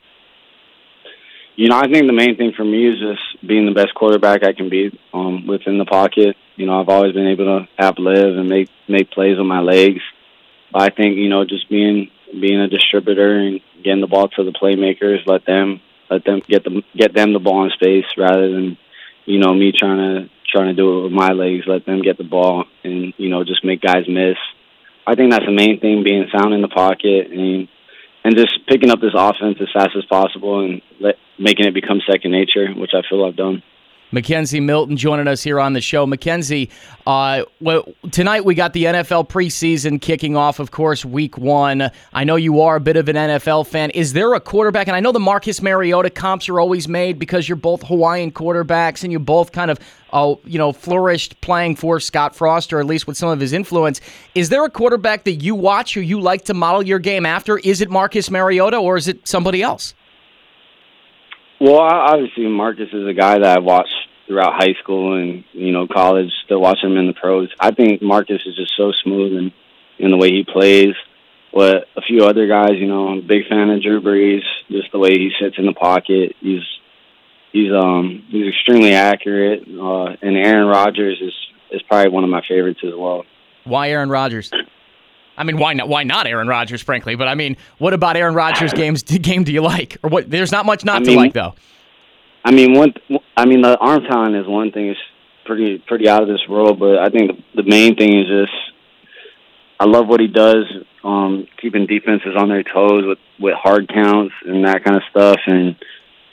You 1.61 1.69
know, 1.69 1.77
I 1.77 1.93
think 1.93 2.07
the 2.07 2.15
main 2.15 2.39
thing 2.39 2.55
for 2.57 2.65
me 2.65 2.89
is 2.89 2.99
just 2.99 3.47
being 3.47 3.67
the 3.67 3.75
best 3.75 3.95
quarterback 3.95 4.43
I 4.43 4.55
can 4.55 4.71
be 4.71 4.99
um, 5.13 5.47
within 5.47 5.77
the 5.77 5.85
pocket. 5.85 6.35
You 6.57 6.65
know, 6.65 6.81
I've 6.81 6.89
always 6.89 7.13
been 7.13 7.27
able 7.27 7.45
to 7.45 7.69
have 7.77 7.99
live 7.99 8.39
and 8.39 8.49
make 8.49 8.71
make 8.89 9.11
plays 9.11 9.37
with 9.37 9.47
my 9.47 9.61
legs. 9.61 10.01
But 10.73 10.81
I 10.81 10.89
think 10.89 11.19
you 11.19 11.29
know, 11.29 11.45
just 11.45 11.69
being 11.69 12.11
being 12.33 12.61
a 12.61 12.67
distributor 12.67 13.39
and 13.39 13.61
getting 13.85 14.01
the 14.01 14.07
ball 14.07 14.29
to 14.29 14.43
the 14.43 14.57
playmakers, 14.57 15.27
let 15.27 15.45
them 15.45 15.83
let 16.09 16.25
them 16.25 16.41
get 16.49 16.65
them 16.65 16.83
get 16.97 17.15
them 17.15 17.35
the 17.35 17.39
ball 17.39 17.65
in 17.65 17.71
space 17.73 18.07
rather 18.17 18.51
than 18.51 18.79
you 19.27 19.39
know 19.39 19.53
me 19.53 19.71
trying 19.79 19.99
to 19.99 20.31
trying 20.51 20.69
to 20.69 20.73
do 20.73 21.01
it 21.01 21.03
with 21.03 21.13
my 21.13 21.33
legs. 21.33 21.65
Let 21.67 21.85
them 21.85 22.01
get 22.01 22.17
the 22.17 22.25
ball 22.25 22.65
and 22.85 23.13
you 23.19 23.29
know 23.29 23.45
just 23.45 23.67
make 23.67 23.83
guys 23.83 24.09
miss. 24.09 24.39
I 25.07 25.15
think 25.15 25.31
that's 25.31 25.45
the 25.45 25.53
main 25.53 25.79
thing: 25.79 26.05
being 26.05 26.25
sound 26.35 26.55
in 26.55 26.63
the 26.63 26.69
pocket 26.69 27.31
and 27.31 27.69
and 28.25 28.37
just 28.37 28.67
picking 28.69 28.91
up 28.91 29.01
this 29.01 29.15
offense 29.15 29.59
as 29.61 29.69
fast 29.73 29.91
as 29.97 30.05
possible 30.05 30.65
and 30.65 30.83
let, 31.01 31.17
making 31.39 31.67
it 31.67 31.75
become 31.75 32.01
second 32.11 32.33
nature, 32.33 32.69
which 32.75 32.93
I 32.95 33.03
feel 33.09 33.25
I've 33.25 33.37
done. 33.37 33.63
McKenzie 34.13 34.63
Milton 34.63 34.97
joining 34.97 35.29
us 35.29 35.43
here 35.43 35.61
on 35.61 35.73
the 35.73 35.81
show. 35.81 36.05
McKenzie, 36.07 36.69
uh, 37.07 37.45
well, 37.61 37.87
tonight 38.11 38.45
we 38.45 38.55
got 38.55 38.73
the 38.73 38.85
NFL 38.85 39.29
preseason 39.29 40.01
kicking 40.01 40.37
off, 40.37 40.59
of 40.59 40.73
course, 40.73 41.05
week 41.05 41.39
one. 41.39 41.91
I 42.13 42.25
know 42.25 42.37
you 42.37 42.61
are 42.61 42.77
a 42.77 42.81
bit 42.81 42.97
of 42.97 43.09
an 43.09 43.17
NFL 43.17 43.69
fan. 43.69 43.91
Is 43.91 44.13
there 44.13 44.35
a 44.35 44.41
quarterback? 44.41 44.89
And 44.89 44.97
I 44.97 45.01
know 45.01 45.13
the 45.13 45.21
Marcus 45.21 45.63
Mariota 45.63 46.11
comps 46.11 46.49
are 46.49 46.59
always 46.59 46.89
made 46.89 47.19
because 47.19 47.49
you're 47.49 47.57
both 47.57 47.83
Hawaiian 47.85 48.33
quarterbacks 48.33 49.05
and 49.05 49.13
you 49.13 49.21
both 49.21 49.53
kind 49.53 49.71
of, 49.71 49.79
uh, 50.13 50.35
you 50.45 50.59
know, 50.59 50.73
flourished 50.73 51.41
playing 51.41 51.77
for 51.77 52.01
Scott 52.01 52.35
Frost, 52.35 52.73
or 52.73 52.81
at 52.81 52.87
least 52.87 53.07
with 53.07 53.17
some 53.17 53.29
of 53.29 53.39
his 53.39 53.53
influence. 53.53 54.01
Is 54.35 54.49
there 54.49 54.65
a 54.65 54.71
quarterback 54.71 55.23
that 55.25 55.35
you 55.35 55.55
watch 55.55 55.95
who 55.95 56.01
you 56.01 56.21
like 56.21 56.45
to 56.47 56.55
model 56.55 56.83
your 56.83 56.99
game 56.99 57.25
after? 57.25 57.59
Is 57.59 57.81
it 57.81 57.91
Marcus 57.91 58.29
Mariota 58.29 58.77
or 58.77 58.97
is 58.97 59.07
it 59.07 59.29
somebody 59.29 59.63
else? 59.63 59.95
Well, 61.61 61.79
obviously 61.79 62.47
Marcus 62.47 62.89
is 62.93 63.07
a 63.07 63.13
guy 63.13 63.39
that 63.39 63.59
I've 63.59 63.65
watched 63.65 63.95
throughout 64.27 64.55
high 64.55 64.75
school 64.83 65.21
and 65.21 65.45
you 65.53 65.73
know 65.73 65.87
college. 65.87 66.31
Still 66.45 66.61
watching 66.61 66.91
him 66.91 66.97
in 66.97 67.07
the 67.07 67.13
pros. 67.13 67.51
I 67.61 67.71
think 67.73 68.01
Marcus 68.01 68.41
is 68.47 68.57
just 68.57 68.73
so 68.77 68.93
smooth 69.05 69.37
and 69.37 69.53
in 69.99 70.11
the 70.11 70.17
way 70.17 70.31
he 70.31 70.45
plays. 70.45 70.95
But 71.53 71.89
a 71.97 72.01
few 72.01 72.25
other 72.25 72.47
guys, 72.47 72.73
you 72.77 72.87
know, 72.87 73.09
I'm 73.09 73.19
a 73.19 73.23
big 73.23 73.49
fan 73.49 73.71
of 73.71 73.83
Drew 73.83 74.01
Brees. 74.01 74.43
Just 74.71 74.93
the 74.93 74.99
way 74.99 75.11
he 75.11 75.33
sits 75.41 75.57
in 75.59 75.67
the 75.67 75.73
pocket. 75.73 76.37
He's 76.41 76.63
he's 77.53 77.73
um 77.73 78.25
he's 78.29 78.49
extremely 78.49 78.95
accurate. 78.95 79.65
Uh, 79.69 80.17
and 80.23 80.37
Aaron 80.37 80.67
Rodgers 80.67 81.21
is 81.21 81.35
is 81.71 81.83
probably 81.83 82.11
one 82.11 82.25
of 82.25 82.31
my 82.31 82.43
favorites 82.49 82.81
as 82.85 82.95
well. 82.97 83.25
Why 83.65 83.91
Aaron 83.91 84.09
Rodgers? 84.09 84.51
I 85.37 85.45
mean, 85.45 85.59
why 85.59 85.73
not? 85.73 85.89
Why 85.89 86.03
not 86.03 86.27
Aaron 86.27 86.49
Rodgers? 86.49 86.83
Frankly, 86.83 87.15
but 87.17 87.29
I 87.29 87.35
mean, 87.35 87.57
what 87.79 87.95
about 87.95 88.17
Aaron 88.17 88.35
Rodgers' 88.35 88.73
games? 88.73 89.03
Game 89.21 89.45
do 89.45 89.53
you 89.53 89.63
like, 89.63 89.97
or 90.03 90.11
what? 90.11 90.31
There's 90.31 90.53
not 90.53 90.67
much 90.67 90.85
not 90.85 91.03
I 91.03 91.05
to 91.05 91.17
like, 91.17 91.33
though. 91.33 91.55
I 92.45 92.51
mean, 92.51 92.75
one. 92.75 92.95
I 93.37 93.47
mean, 93.47 93.63
the 93.63 93.79
arm 93.79 94.03
talent 94.03 94.37
is 94.37 94.47
one 94.47 94.71
thing. 94.73 94.89
It's 94.89 95.01
pretty 95.45 95.79
pretty 95.79 96.09
out 96.09 96.23
of 96.23 96.29
this 96.29 96.47
world, 96.49 96.79
but 96.79 96.99
I 96.99 97.09
think 97.09 97.31
the, 97.55 97.63
the 97.63 97.69
main 97.69 97.97
thing 97.97 98.19
is 98.19 98.27
just 98.27 98.53
I 99.81 99.87
love 99.87 100.09
what 100.09 100.21
he 100.21 100.27
does, 100.27 100.67
um, 101.03 101.47
keeping 101.61 101.87
defenses 101.87 102.37
on 102.37 102.51
their 102.51 102.63
toes 102.63 103.05
with 103.07 103.19
with 103.39 103.55
hard 103.55 103.89
counts 103.89 104.35
and 104.45 104.65
that 104.67 104.85
kind 104.85 104.97
of 104.97 105.03
stuff. 105.11 105.39
And 105.47 105.75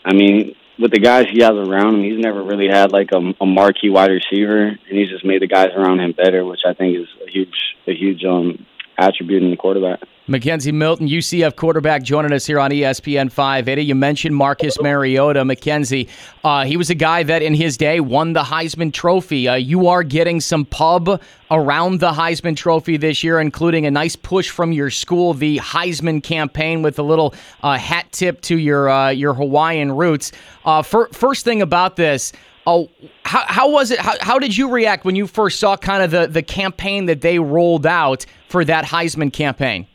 I 0.04 0.14
mean, 0.14 0.54
with 0.78 0.92
the 0.92 1.00
guys 1.00 1.28
he 1.32 1.42
has 1.42 1.54
around 1.54 1.96
him, 1.96 2.04
he's 2.04 2.20
never 2.20 2.44
really 2.44 2.68
had 2.68 2.92
like 2.92 3.12
a, 3.14 3.34
a 3.40 3.46
marquee 3.46 3.90
wide 3.90 4.12
receiver, 4.12 4.68
and 4.68 4.80
he's 4.98 5.10
just 5.10 5.24
made 5.24 5.42
the 5.42 5.48
guys 5.48 5.70
around 5.76 6.02
him 6.02 6.12
better, 6.12 6.44
which 6.44 6.62
I 6.68 6.74
think 6.74 6.98
is 6.98 7.08
a 7.26 7.32
huge 7.32 7.76
a 7.88 7.94
huge 7.94 8.26
um 8.26 8.66
attribute 8.98 9.44
in 9.44 9.52
the 9.52 9.58
quarterback. 9.58 10.00
McKenzie 10.28 10.74
Milton, 10.74 11.08
UCF 11.08 11.56
quarterback, 11.56 12.04
joining 12.04 12.34
us 12.34 12.46
here 12.46 12.60
on 12.60 12.70
ESPN 12.70 13.32
580. 13.32 13.82
You 13.82 13.96
mentioned 13.96 14.36
Marcus 14.36 14.78
Mariota. 14.82 15.44
McKenzie, 15.44 16.10
uh, 16.44 16.66
he 16.66 16.76
was 16.76 16.90
a 16.90 16.96
guy 16.96 17.24
that 17.24 17.42
in 17.42 17.54
his 17.54 17.78
day 17.78 18.02
won 18.02 18.34
the 18.34 18.44
Heisman 18.44 18.92
Trophy. 18.92 19.48
Uh, 19.48 19.56
you 19.56 19.88
are 19.88 20.04
getting 20.04 20.42
some 20.42 20.66
pub 20.66 21.22
around 21.50 22.02
the 22.02 22.12
Heisman 22.12 22.58
Trophy 22.58 22.98
this 22.98 23.24
year, 23.24 23.40
including 23.40 23.86
a 23.86 23.92
nice 23.92 24.18
push 24.18 24.50
from 24.50 24.74
your 24.74 24.90
school, 24.90 25.34
the 25.34 25.60
Heisman 25.60 26.22
campaign, 26.22 26.82
with 26.82 27.00
a 27.00 27.04
little 27.04 27.34
uh, 27.64 27.78
hat 27.78 28.12
tip 28.12 28.42
to 28.42 28.58
your 28.58 28.90
uh, 28.90 29.10
your 29.10 29.34
Hawaiian 29.34 29.94
roots. 29.94 30.34
Uh, 30.66 30.82
first 30.82 31.46
thing 31.46 31.62
about 31.62 31.96
this, 31.96 32.34
Oh, 32.70 32.90
how, 33.24 33.46
how 33.48 33.70
was 33.72 33.92
it? 33.92 34.00
How, 34.00 34.16
how 34.20 34.40
did 34.40 34.56
you 34.56 34.70
react 34.70 35.06
when 35.06 35.16
you 35.16 35.26
first 35.26 35.58
saw 35.58 35.78
kind 35.78 36.04
of 36.04 36.12
the, 36.12 36.28
the 36.28 36.44
campaign 36.44 37.06
that 37.06 37.22
they 37.22 37.40
rolled 37.40 37.86
out 37.86 38.26
for 38.50 38.66
that 38.66 38.84
Heisman 38.84 39.32
campaign? 39.32 39.88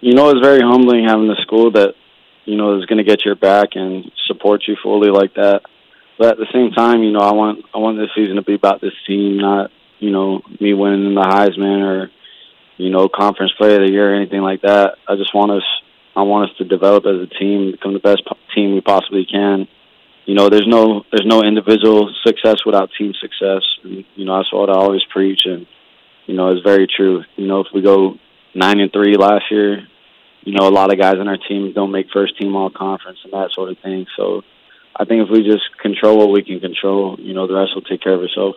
You 0.00 0.14
know, 0.14 0.30
it's 0.30 0.40
very 0.40 0.60
humbling 0.60 1.04
having 1.04 1.28
a 1.30 1.42
school 1.42 1.72
that, 1.72 1.94
you 2.44 2.56
know, 2.56 2.78
is 2.78 2.86
going 2.86 2.98
to 2.98 3.04
get 3.04 3.24
your 3.24 3.34
back 3.34 3.70
and 3.74 4.08
support 4.28 4.62
you 4.68 4.76
fully 4.80 5.10
like 5.10 5.34
that. 5.34 5.62
But 6.16 6.28
at 6.28 6.36
the 6.36 6.46
same 6.54 6.70
time, 6.70 7.02
you 7.02 7.10
know, 7.10 7.20
I 7.20 7.32
want 7.32 7.64
I 7.74 7.78
want 7.78 7.98
this 7.98 8.10
season 8.14 8.36
to 8.36 8.42
be 8.42 8.54
about 8.54 8.80
this 8.80 8.94
team, 9.04 9.38
not 9.38 9.72
you 9.98 10.12
know 10.12 10.42
me 10.60 10.74
winning 10.74 11.16
the 11.16 11.22
Heisman 11.22 11.82
or 11.82 12.10
you 12.76 12.90
know 12.90 13.08
conference 13.08 13.50
player 13.58 13.80
of 13.80 13.86
the 13.88 13.92
year 13.92 14.12
or 14.12 14.14
anything 14.14 14.42
like 14.42 14.62
that. 14.62 14.94
I 15.08 15.16
just 15.16 15.34
want 15.34 15.50
us 15.50 15.64
I 16.14 16.22
want 16.22 16.50
us 16.50 16.56
to 16.58 16.64
develop 16.64 17.04
as 17.04 17.20
a 17.20 17.26
team, 17.26 17.72
become 17.72 17.94
the 17.94 17.98
best 17.98 18.22
team 18.54 18.74
we 18.74 18.80
possibly 18.80 19.26
can, 19.26 19.66
you 20.24 20.34
know, 20.34 20.48
there's 20.48 20.66
no 20.66 21.04
there's 21.10 21.26
no 21.26 21.42
individual 21.42 22.12
success 22.24 22.64
without 22.64 22.90
team 22.98 23.12
success. 23.20 23.62
And, 23.82 24.04
you 24.14 24.24
know, 24.24 24.36
that's 24.36 24.52
what 24.52 24.70
I 24.70 24.74
always 24.74 25.02
preach, 25.10 25.42
and 25.44 25.66
you 26.26 26.34
know, 26.34 26.48
it's 26.48 26.62
very 26.62 26.86
true. 26.86 27.24
You 27.36 27.46
know, 27.46 27.60
if 27.60 27.66
we 27.74 27.82
go 27.82 28.18
nine 28.54 28.80
and 28.80 28.92
three 28.92 29.16
last 29.16 29.44
year, 29.50 29.86
you 30.42 30.52
know, 30.52 30.68
a 30.68 30.70
lot 30.70 30.92
of 30.92 30.98
guys 30.98 31.16
on 31.18 31.28
our 31.28 31.36
team 31.36 31.72
don't 31.72 31.92
make 31.92 32.06
first 32.12 32.38
team 32.38 32.54
all 32.54 32.70
conference 32.70 33.18
and 33.24 33.32
that 33.32 33.50
sort 33.52 33.70
of 33.70 33.78
thing. 33.78 34.06
So, 34.16 34.42
I 34.94 35.04
think 35.04 35.24
if 35.24 35.30
we 35.30 35.42
just 35.42 35.64
control 35.80 36.18
what 36.18 36.30
we 36.30 36.42
can 36.42 36.60
control, 36.60 37.16
you 37.18 37.34
know, 37.34 37.46
the 37.46 37.54
rest 37.54 37.72
will 37.74 37.82
take 37.82 38.02
care 38.02 38.14
of 38.14 38.22
itself. 38.22 38.56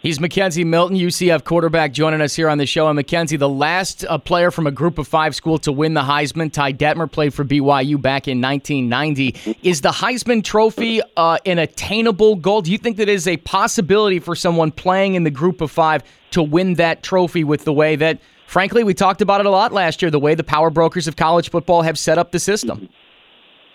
He's 0.00 0.20
McKenzie 0.20 0.64
Milton, 0.64 0.96
UCF 0.96 1.42
quarterback, 1.42 1.92
joining 1.92 2.20
us 2.20 2.36
here 2.36 2.48
on 2.48 2.58
the 2.58 2.66
show. 2.66 2.86
And 2.86 2.96
McKenzie, 2.96 3.36
the 3.36 3.48
last 3.48 4.04
uh, 4.04 4.16
player 4.16 4.52
from 4.52 4.68
a 4.68 4.70
group 4.70 4.96
of 4.96 5.08
five 5.08 5.34
school 5.34 5.58
to 5.58 5.72
win 5.72 5.94
the 5.94 6.02
Heisman, 6.02 6.52
Ty 6.52 6.74
Detmer, 6.74 7.10
played 7.10 7.34
for 7.34 7.44
BYU 7.44 8.00
back 8.00 8.28
in 8.28 8.40
1990. 8.40 9.56
Is 9.64 9.80
the 9.80 9.88
Heisman 9.88 10.44
Trophy 10.44 11.00
uh, 11.16 11.38
an 11.44 11.58
attainable 11.58 12.36
goal? 12.36 12.62
Do 12.62 12.70
you 12.70 12.78
think 12.78 12.96
that 12.98 13.08
is 13.08 13.26
a 13.26 13.38
possibility 13.38 14.20
for 14.20 14.36
someone 14.36 14.70
playing 14.70 15.16
in 15.16 15.24
the 15.24 15.32
group 15.32 15.60
of 15.60 15.68
five 15.72 16.04
to 16.30 16.44
win 16.44 16.74
that 16.74 17.02
trophy 17.02 17.42
with 17.42 17.64
the 17.64 17.72
way 17.72 17.96
that, 17.96 18.20
frankly, 18.46 18.84
we 18.84 18.94
talked 18.94 19.20
about 19.20 19.40
it 19.40 19.46
a 19.46 19.50
lot 19.50 19.72
last 19.72 20.00
year, 20.00 20.12
the 20.12 20.20
way 20.20 20.36
the 20.36 20.44
power 20.44 20.70
brokers 20.70 21.08
of 21.08 21.16
college 21.16 21.50
football 21.50 21.82
have 21.82 21.98
set 21.98 22.18
up 22.18 22.30
the 22.30 22.38
system? 22.38 22.88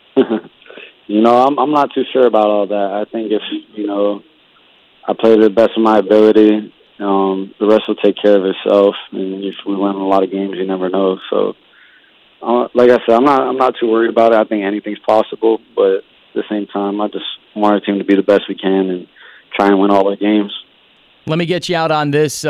you 0.15 1.21
know, 1.21 1.43
I'm, 1.43 1.59
I'm 1.59 1.71
not 1.71 1.89
too 1.93 2.03
sure 2.13 2.27
about 2.27 2.47
all 2.47 2.67
that. 2.67 3.05
I 3.05 3.12
think 3.12 3.33
if, 3.33 3.41
you 3.75 3.88
know, 3.88 4.23
I 5.07 5.13
play 5.13 5.35
to 5.35 5.41
the 5.41 5.49
best 5.49 5.71
of 5.75 5.83
my 5.83 5.99
ability. 5.99 6.73
Um, 6.99 7.53
the 7.59 7.67
rest 7.67 7.87
will 7.87 7.95
take 7.95 8.15
care 8.21 8.37
of 8.37 8.45
itself. 8.45 8.95
And 9.11 9.43
if 9.43 9.55
we 9.65 9.75
win 9.75 9.95
a 9.95 10.07
lot 10.07 10.23
of 10.23 10.31
games, 10.31 10.55
you 10.55 10.65
never 10.65 10.89
know. 10.89 11.17
So, 11.29 11.53
uh, 12.41 12.67
like 12.73 12.89
I 12.89 12.99
said, 13.05 13.15
I'm 13.15 13.25
not 13.25 13.41
I'm 13.41 13.57
not 13.57 13.75
too 13.79 13.89
worried 13.89 14.09
about 14.09 14.33
it. 14.33 14.37
I 14.37 14.43
think 14.45 14.63
anything's 14.63 14.99
possible, 14.99 15.59
but 15.75 15.95
at 15.95 16.03
the 16.35 16.43
same 16.49 16.67
time, 16.67 17.01
I 17.01 17.07
just 17.07 17.25
want 17.55 17.73
our 17.73 17.79
team 17.79 17.99
to 17.99 18.05
be 18.05 18.15
the 18.15 18.23
best 18.23 18.43
we 18.47 18.55
can 18.55 18.89
and 18.89 19.07
try 19.53 19.67
and 19.67 19.79
win 19.79 19.91
all 19.91 20.09
our 20.09 20.15
games. 20.15 20.53
Let 21.25 21.39
me 21.39 21.45
get 21.45 21.69
you 21.69 21.77
out 21.77 21.89
on 21.89 22.12
this, 22.12 22.43
uh, 22.43 22.49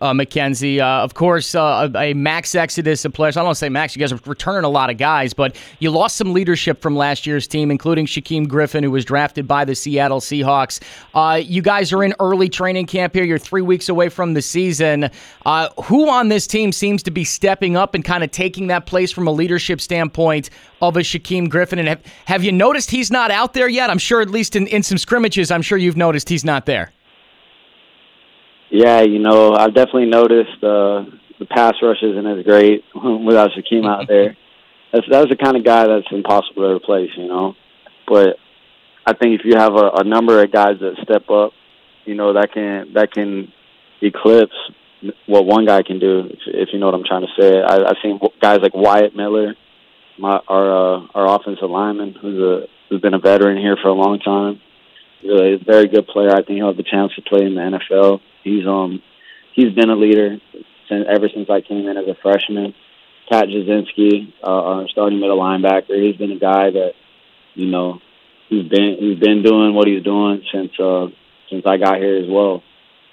uh, 0.00 0.12
McKenzie. 0.14 0.78
Uh, 0.78 1.04
of 1.04 1.12
course, 1.12 1.54
uh, 1.54 1.90
a 1.94 2.14
max 2.14 2.54
exodus 2.54 3.04
of 3.04 3.12
players. 3.12 3.36
I 3.36 3.40
don't 3.40 3.48
want 3.48 3.56
to 3.56 3.58
say 3.58 3.68
max. 3.68 3.94
You 3.94 4.00
guys 4.00 4.12
are 4.12 4.20
returning 4.24 4.64
a 4.64 4.68
lot 4.70 4.88
of 4.88 4.96
guys, 4.96 5.34
but 5.34 5.56
you 5.78 5.90
lost 5.90 6.16
some 6.16 6.32
leadership 6.32 6.80
from 6.80 6.96
last 6.96 7.26
year's 7.26 7.46
team, 7.46 7.70
including 7.70 8.06
Shaquem 8.06 8.48
Griffin, 8.48 8.82
who 8.82 8.90
was 8.90 9.04
drafted 9.04 9.46
by 9.46 9.66
the 9.66 9.74
Seattle 9.74 10.20
Seahawks. 10.20 10.80
Uh, 11.12 11.36
you 11.36 11.60
guys 11.60 11.92
are 11.92 12.02
in 12.02 12.14
early 12.18 12.48
training 12.48 12.86
camp 12.86 13.12
here. 13.12 13.24
You're 13.24 13.38
three 13.38 13.60
weeks 13.60 13.90
away 13.90 14.08
from 14.08 14.32
the 14.32 14.40
season. 14.40 15.10
Uh, 15.44 15.68
who 15.82 16.08
on 16.08 16.30
this 16.30 16.46
team 16.46 16.72
seems 16.72 17.02
to 17.02 17.10
be 17.10 17.24
stepping 17.24 17.76
up 17.76 17.94
and 17.94 18.02
kind 18.02 18.24
of 18.24 18.30
taking 18.30 18.68
that 18.68 18.86
place 18.86 19.12
from 19.12 19.26
a 19.26 19.32
leadership 19.32 19.82
standpoint 19.82 20.48
of 20.80 20.96
a 20.96 21.00
Shaquem 21.00 21.50
Griffin? 21.50 21.78
And 21.78 21.88
have, 21.88 22.02
have 22.24 22.42
you 22.42 22.52
noticed 22.52 22.90
he's 22.90 23.10
not 23.10 23.30
out 23.30 23.52
there 23.52 23.68
yet? 23.68 23.90
I'm 23.90 23.98
sure, 23.98 24.22
at 24.22 24.30
least 24.30 24.56
in, 24.56 24.66
in 24.68 24.82
some 24.82 24.96
scrimmages, 24.96 25.50
I'm 25.50 25.60
sure 25.60 25.76
you've 25.76 25.98
noticed 25.98 26.30
he's 26.30 26.42
not 26.42 26.64
there. 26.64 26.93
Yeah, 28.74 29.02
you 29.02 29.20
know, 29.20 29.54
I've 29.54 29.72
definitely 29.72 30.06
noticed 30.06 30.58
uh, 30.58 31.06
the 31.38 31.46
pass 31.48 31.74
rush 31.80 32.02
isn't 32.02 32.26
as 32.26 32.44
great 32.44 32.82
without 32.94 33.50
Shaquem 33.52 33.86
out 33.86 34.08
there. 34.08 34.36
That's 34.92 35.06
that's 35.10 35.28
the 35.28 35.36
kind 35.36 35.56
of 35.56 35.64
guy 35.64 35.88
that's 35.88 36.06
impossible 36.12 36.62
to 36.62 36.76
replace, 36.76 37.10
you 37.16 37.26
know. 37.26 37.54
But 38.06 38.36
I 39.04 39.12
think 39.12 39.40
if 39.40 39.44
you 39.44 39.56
have 39.56 39.74
a, 39.74 39.90
a 39.96 40.04
number 40.04 40.40
of 40.40 40.52
guys 40.52 40.78
that 40.78 40.94
step 41.02 41.28
up, 41.30 41.50
you 42.04 42.14
know, 42.14 42.34
that 42.34 42.52
can 42.52 42.92
that 42.94 43.10
can 43.10 43.52
eclipse 44.00 44.54
what 45.26 45.46
one 45.46 45.66
guy 45.66 45.82
can 45.82 45.98
do. 45.98 46.28
If, 46.30 46.38
if 46.46 46.68
you 46.72 46.78
know 46.78 46.86
what 46.86 46.94
I'm 46.94 47.02
trying 47.04 47.26
to 47.26 47.42
say, 47.42 47.60
I, 47.60 47.74
I've 47.74 47.96
seen 48.04 48.20
guys 48.40 48.60
like 48.62 48.72
Wyatt 48.72 49.16
Miller, 49.16 49.56
my, 50.16 50.38
our 50.46 50.70
uh, 50.70 51.06
our 51.12 51.40
offensive 51.40 51.68
lineman, 51.68 52.14
who's 52.14 52.38
a 52.38 52.68
who's 52.88 53.00
been 53.00 53.14
a 53.14 53.18
veteran 53.18 53.56
here 53.56 53.76
for 53.82 53.88
a 53.88 53.94
long 53.94 54.20
time. 54.20 54.60
Really, 55.24 55.54
a 55.54 55.58
very 55.58 55.88
good 55.88 56.06
player. 56.06 56.30
I 56.30 56.42
think 56.42 56.58
he'll 56.58 56.68
have 56.68 56.76
the 56.76 56.82
chance 56.82 57.14
to 57.14 57.22
play 57.22 57.46
in 57.46 57.54
the 57.54 57.60
NFL. 57.62 58.20
He's 58.42 58.66
um 58.66 59.02
he's 59.54 59.72
been 59.72 59.88
a 59.88 59.96
leader 59.96 60.36
since 60.88 61.06
ever 61.08 61.28
since 61.34 61.48
I 61.48 61.62
came 61.62 61.88
in 61.88 61.96
as 61.96 62.06
a 62.06 62.14
freshman. 62.22 62.74
Pat 63.30 63.46
Jasinski, 63.46 64.34
uh, 64.42 64.46
our 64.46 64.88
starting 64.88 65.20
middle 65.20 65.38
linebacker, 65.38 65.96
he's 65.96 66.16
been 66.16 66.32
a 66.32 66.38
guy 66.38 66.70
that 66.70 66.92
you 67.54 67.66
know 67.68 68.00
he's 68.50 68.68
been 68.68 68.96
he's 69.00 69.18
been 69.18 69.42
doing 69.42 69.74
what 69.74 69.88
he's 69.88 70.04
doing 70.04 70.42
since 70.52 70.72
uh 70.78 71.06
since 71.48 71.64
I 71.66 71.78
got 71.78 71.96
here 71.96 72.18
as 72.18 72.28
well. 72.28 72.62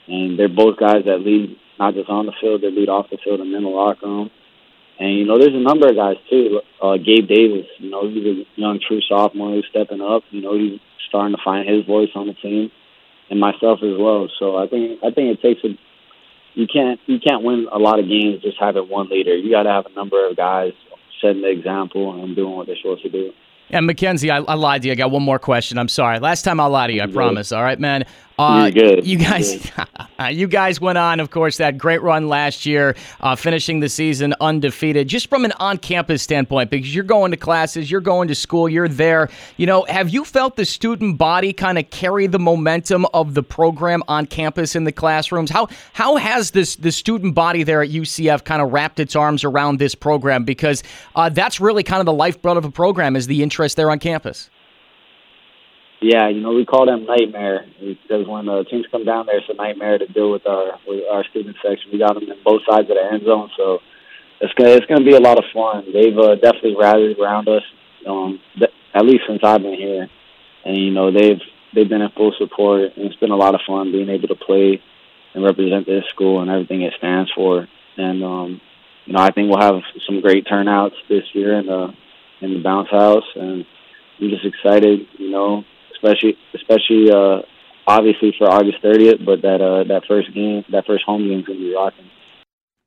And 0.07 0.37
they're 0.37 0.49
both 0.49 0.77
guys 0.77 1.05
that 1.05 1.21
lead 1.21 1.55
not 1.79 1.93
just 1.93 2.09
on 2.09 2.25
the 2.25 2.33
field, 2.41 2.61
they 2.61 2.71
lead 2.71 2.89
off 2.89 3.09
the 3.09 3.17
field 3.23 3.39
and 3.39 3.53
in 3.53 3.63
the 3.63 3.69
locker 3.69 4.05
room. 4.05 4.31
And 5.01 5.17
you 5.17 5.25
know, 5.25 5.39
there's 5.39 5.55
a 5.55 5.59
number 5.59 5.89
of 5.89 5.95
guys 5.95 6.17
too. 6.29 6.61
Uh, 6.79 6.97
Gabe 6.97 7.27
Davis, 7.27 7.65
you 7.79 7.89
know, 7.89 8.07
he's 8.07 8.23
a 8.23 8.45
young 8.53 8.79
true 8.87 9.01
sophomore 9.01 9.49
who's 9.49 9.65
stepping 9.67 9.99
up. 9.99 10.21
You 10.29 10.41
know, 10.41 10.55
he's 10.55 10.79
starting 11.09 11.35
to 11.35 11.41
find 11.43 11.67
his 11.67 11.83
voice 11.87 12.09
on 12.13 12.27
the 12.27 12.35
team 12.35 12.69
and 13.31 13.39
myself 13.39 13.79
as 13.81 13.97
well. 13.97 14.29
So 14.37 14.57
I 14.57 14.67
think 14.67 14.99
I 15.03 15.09
think 15.09 15.33
it 15.33 15.41
takes 15.41 15.63
a 15.63 15.69
you 16.53 16.67
can't 16.71 16.99
you 17.07 17.17
can't 17.19 17.41
win 17.43 17.67
a 17.71 17.79
lot 17.79 17.97
of 17.97 18.07
games 18.07 18.43
just 18.43 18.57
having 18.59 18.83
one 18.89 19.09
leader. 19.09 19.35
You 19.35 19.49
got 19.49 19.63
to 19.63 19.71
have 19.71 19.87
a 19.87 19.93
number 19.93 20.29
of 20.29 20.37
guys 20.37 20.73
setting 21.19 21.41
the 21.41 21.49
example 21.49 22.23
and 22.23 22.35
doing 22.35 22.55
what 22.55 22.67
they're 22.67 22.77
supposed 22.77 23.01
to 23.01 23.09
do. 23.09 23.33
And 23.71 23.89
McKenzie, 23.89 24.29
I, 24.29 24.37
I, 24.51 24.55
lied 24.55 24.81
to 24.81 24.89
you. 24.89 24.91
I 24.91 24.95
got 24.95 25.11
one 25.11 25.23
more 25.23 25.39
question. 25.39 25.77
I'm 25.77 25.87
sorry. 25.87 26.19
Last 26.19 26.41
time 26.41 26.59
I 26.59 26.65
lied 26.65 26.89
to 26.89 26.93
you, 26.93 27.01
I 27.01 27.07
promise. 27.07 27.53
All 27.53 27.63
right, 27.63 27.79
man. 27.79 28.03
Uh. 28.41 28.71
You 29.05 29.17
guys, 29.17 29.71
you 30.31 30.47
guys 30.47 30.81
went 30.81 30.97
on, 30.97 31.19
of 31.19 31.29
course, 31.29 31.57
that 31.57 31.77
great 31.77 32.01
run 32.01 32.27
last 32.27 32.65
year, 32.65 32.95
uh, 33.19 33.35
finishing 33.35 33.81
the 33.81 33.89
season 33.89 34.33
undefeated. 34.41 35.07
Just 35.07 35.29
from 35.29 35.45
an 35.45 35.51
on-campus 35.59 36.23
standpoint, 36.23 36.71
because 36.71 36.93
you're 36.93 37.03
going 37.03 37.31
to 37.31 37.37
classes, 37.37 37.91
you're 37.91 38.01
going 38.01 38.27
to 38.29 38.35
school, 38.35 38.67
you're 38.67 38.87
there. 38.87 39.29
You 39.57 39.67
know, 39.67 39.83
have 39.89 40.09
you 40.09 40.25
felt 40.25 40.55
the 40.55 40.65
student 40.65 41.19
body 41.19 41.53
kind 41.53 41.77
of 41.77 41.89
carry 41.91 42.25
the 42.25 42.39
momentum 42.39 43.05
of 43.13 43.35
the 43.35 43.43
program 43.43 44.01
on 44.07 44.25
campus 44.25 44.75
in 44.75 44.85
the 44.85 44.91
classrooms? 44.91 45.51
How 45.51 45.67
how 45.93 46.15
has 46.15 46.51
this 46.51 46.77
the 46.77 46.91
student 46.91 47.35
body 47.35 47.61
there 47.63 47.83
at 47.83 47.89
UCF 47.89 48.43
kind 48.43 48.61
of 48.61 48.71
wrapped 48.71 48.99
its 48.99 49.15
arms 49.15 49.43
around 49.43 49.77
this 49.77 49.93
program? 49.93 50.45
Because 50.45 50.81
uh, 51.15 51.29
that's 51.29 51.59
really 51.59 51.83
kind 51.83 51.99
of 51.99 52.07
the 52.07 52.13
lifeblood 52.13 52.57
of 52.57 52.65
a 52.65 52.71
program 52.71 53.15
is 53.15 53.27
the 53.27 53.43
interest 53.43 53.77
there 53.77 53.91
on 53.91 53.99
campus. 53.99 54.49
Yeah, 56.01 56.29
you 56.29 56.41
know, 56.41 56.53
we 56.53 56.65
call 56.65 56.87
them 56.87 57.05
nightmare 57.05 57.65
because 57.79 58.27
when 58.27 58.47
the 58.47 58.63
teams 58.63 58.87
come 58.89 59.05
down 59.05 59.27
there, 59.27 59.37
it's 59.37 59.49
a 59.49 59.53
nightmare 59.53 59.99
to 59.99 60.07
deal 60.07 60.31
with 60.31 60.47
our 60.47 60.79
with 60.87 61.03
our 61.11 61.23
student 61.25 61.55
section. 61.61 61.91
We 61.91 61.99
got 61.99 62.15
them 62.15 62.23
in 62.23 62.41
both 62.43 62.63
sides 62.67 62.89
of 62.89 62.97
the 62.97 63.09
end 63.13 63.23
zone, 63.23 63.51
so 63.55 63.79
it's 64.39 64.53
gonna 64.55 64.71
it's 64.71 64.87
gonna 64.87 65.05
be 65.05 65.13
a 65.13 65.19
lot 65.19 65.37
of 65.37 65.45
fun. 65.53 65.85
They've 65.93 66.17
uh, 66.17 66.35
definitely 66.35 66.75
rallied 66.75 67.19
around 67.19 67.47
us, 67.47 67.61
um, 68.07 68.39
at 68.95 69.05
least 69.05 69.25
since 69.27 69.41
I've 69.43 69.61
been 69.61 69.75
here, 69.75 70.09
and 70.65 70.75
you 70.75 70.89
know 70.89 71.11
they've 71.11 71.39
they've 71.75 71.87
been 71.87 72.01
in 72.01 72.09
full 72.11 72.33
support, 72.39 72.97
and 72.97 73.05
it's 73.05 73.15
been 73.17 73.29
a 73.29 73.35
lot 73.35 73.53
of 73.53 73.61
fun 73.67 73.91
being 73.91 74.09
able 74.09 74.27
to 74.29 74.35
play 74.35 74.81
and 75.35 75.43
represent 75.43 75.85
this 75.85 76.05
school 76.09 76.41
and 76.41 76.49
everything 76.49 76.81
it 76.81 76.93
stands 76.97 77.31
for. 77.31 77.67
And 77.97 78.23
um, 78.23 78.61
you 79.05 79.13
know, 79.13 79.19
I 79.19 79.29
think 79.29 79.49
we'll 79.49 79.61
have 79.61 79.83
some 80.07 80.21
great 80.21 80.47
turnouts 80.47 80.95
this 81.07 81.25
year 81.33 81.59
in 81.59 81.67
the 81.67 81.93
in 82.41 82.55
the 82.55 82.59
bounce 82.59 82.89
house, 82.89 83.29
and 83.35 83.65
I'm 84.19 84.29
just 84.29 84.45
excited. 84.45 85.07
You 85.19 85.29
know, 85.29 85.63
especially 86.01 86.37
especially 86.53 87.11
uh, 87.11 87.41
obviously 87.87 88.33
for 88.37 88.49
August 88.49 88.81
30th, 88.83 89.25
but 89.25 89.41
that 89.41 89.61
uh, 89.61 89.83
that 89.87 90.03
first 90.07 90.33
game, 90.33 90.63
that 90.71 90.85
first 90.85 91.03
home 91.05 91.27
game 91.27 91.39
is 91.39 91.45
gonna 91.45 91.59
be 91.59 91.73
rocking. 91.73 92.09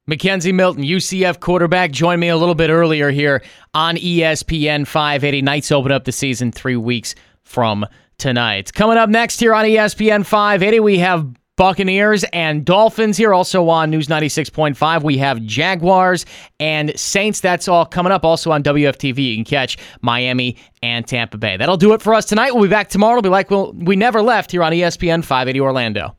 McKenzie 0.08 0.52
Milton, 0.52 0.84
UCF 0.84 1.40
quarterback, 1.40 1.90
joined 1.90 2.20
me 2.20 2.28
a 2.28 2.36
little 2.36 2.54
bit 2.54 2.68
earlier 2.68 3.10
here 3.10 3.42
on 3.72 3.96
ESPN 3.96 4.86
580. 4.86 5.40
Knights 5.40 5.72
open 5.72 5.92
up 5.92 6.04
the 6.04 6.12
season 6.12 6.52
three 6.52 6.76
weeks 6.76 7.14
from 7.42 7.86
tonight. 8.18 8.72
Coming 8.74 8.98
up 8.98 9.08
next 9.08 9.40
here 9.40 9.54
on 9.54 9.64
ESPN 9.64 10.26
580, 10.26 10.80
we 10.80 10.98
have 10.98 11.26
Buccaneers 11.56 12.24
and 12.32 12.64
Dolphins 12.64 13.16
here. 13.16 13.32
Also 13.32 13.68
on 13.68 13.90
News 13.90 14.08
96.5, 14.08 15.02
we 15.02 15.18
have 15.18 15.42
Jaguars 15.42 16.26
and 16.58 16.98
Saints. 16.98 17.40
That's 17.40 17.68
all 17.68 17.86
coming 17.86 18.12
up. 18.12 18.24
Also 18.24 18.50
on 18.50 18.62
WFTV, 18.62 19.18
you 19.18 19.36
can 19.36 19.44
catch 19.44 19.78
Miami 20.02 20.56
and 20.82 21.06
Tampa 21.06 21.38
Bay. 21.38 21.56
That'll 21.56 21.76
do 21.76 21.92
it 21.92 22.02
for 22.02 22.14
us 22.14 22.26
tonight. 22.26 22.52
We'll 22.54 22.64
be 22.64 22.68
back 22.68 22.88
tomorrow. 22.88 23.18
It'll 23.18 23.22
be 23.22 23.28
like 23.28 23.50
well, 23.50 23.72
we 23.72 23.96
never 23.96 24.22
left 24.22 24.50
here 24.50 24.62
on 24.62 24.72
ESPN 24.72 25.24
580 25.24 25.60
Orlando. 25.60 26.16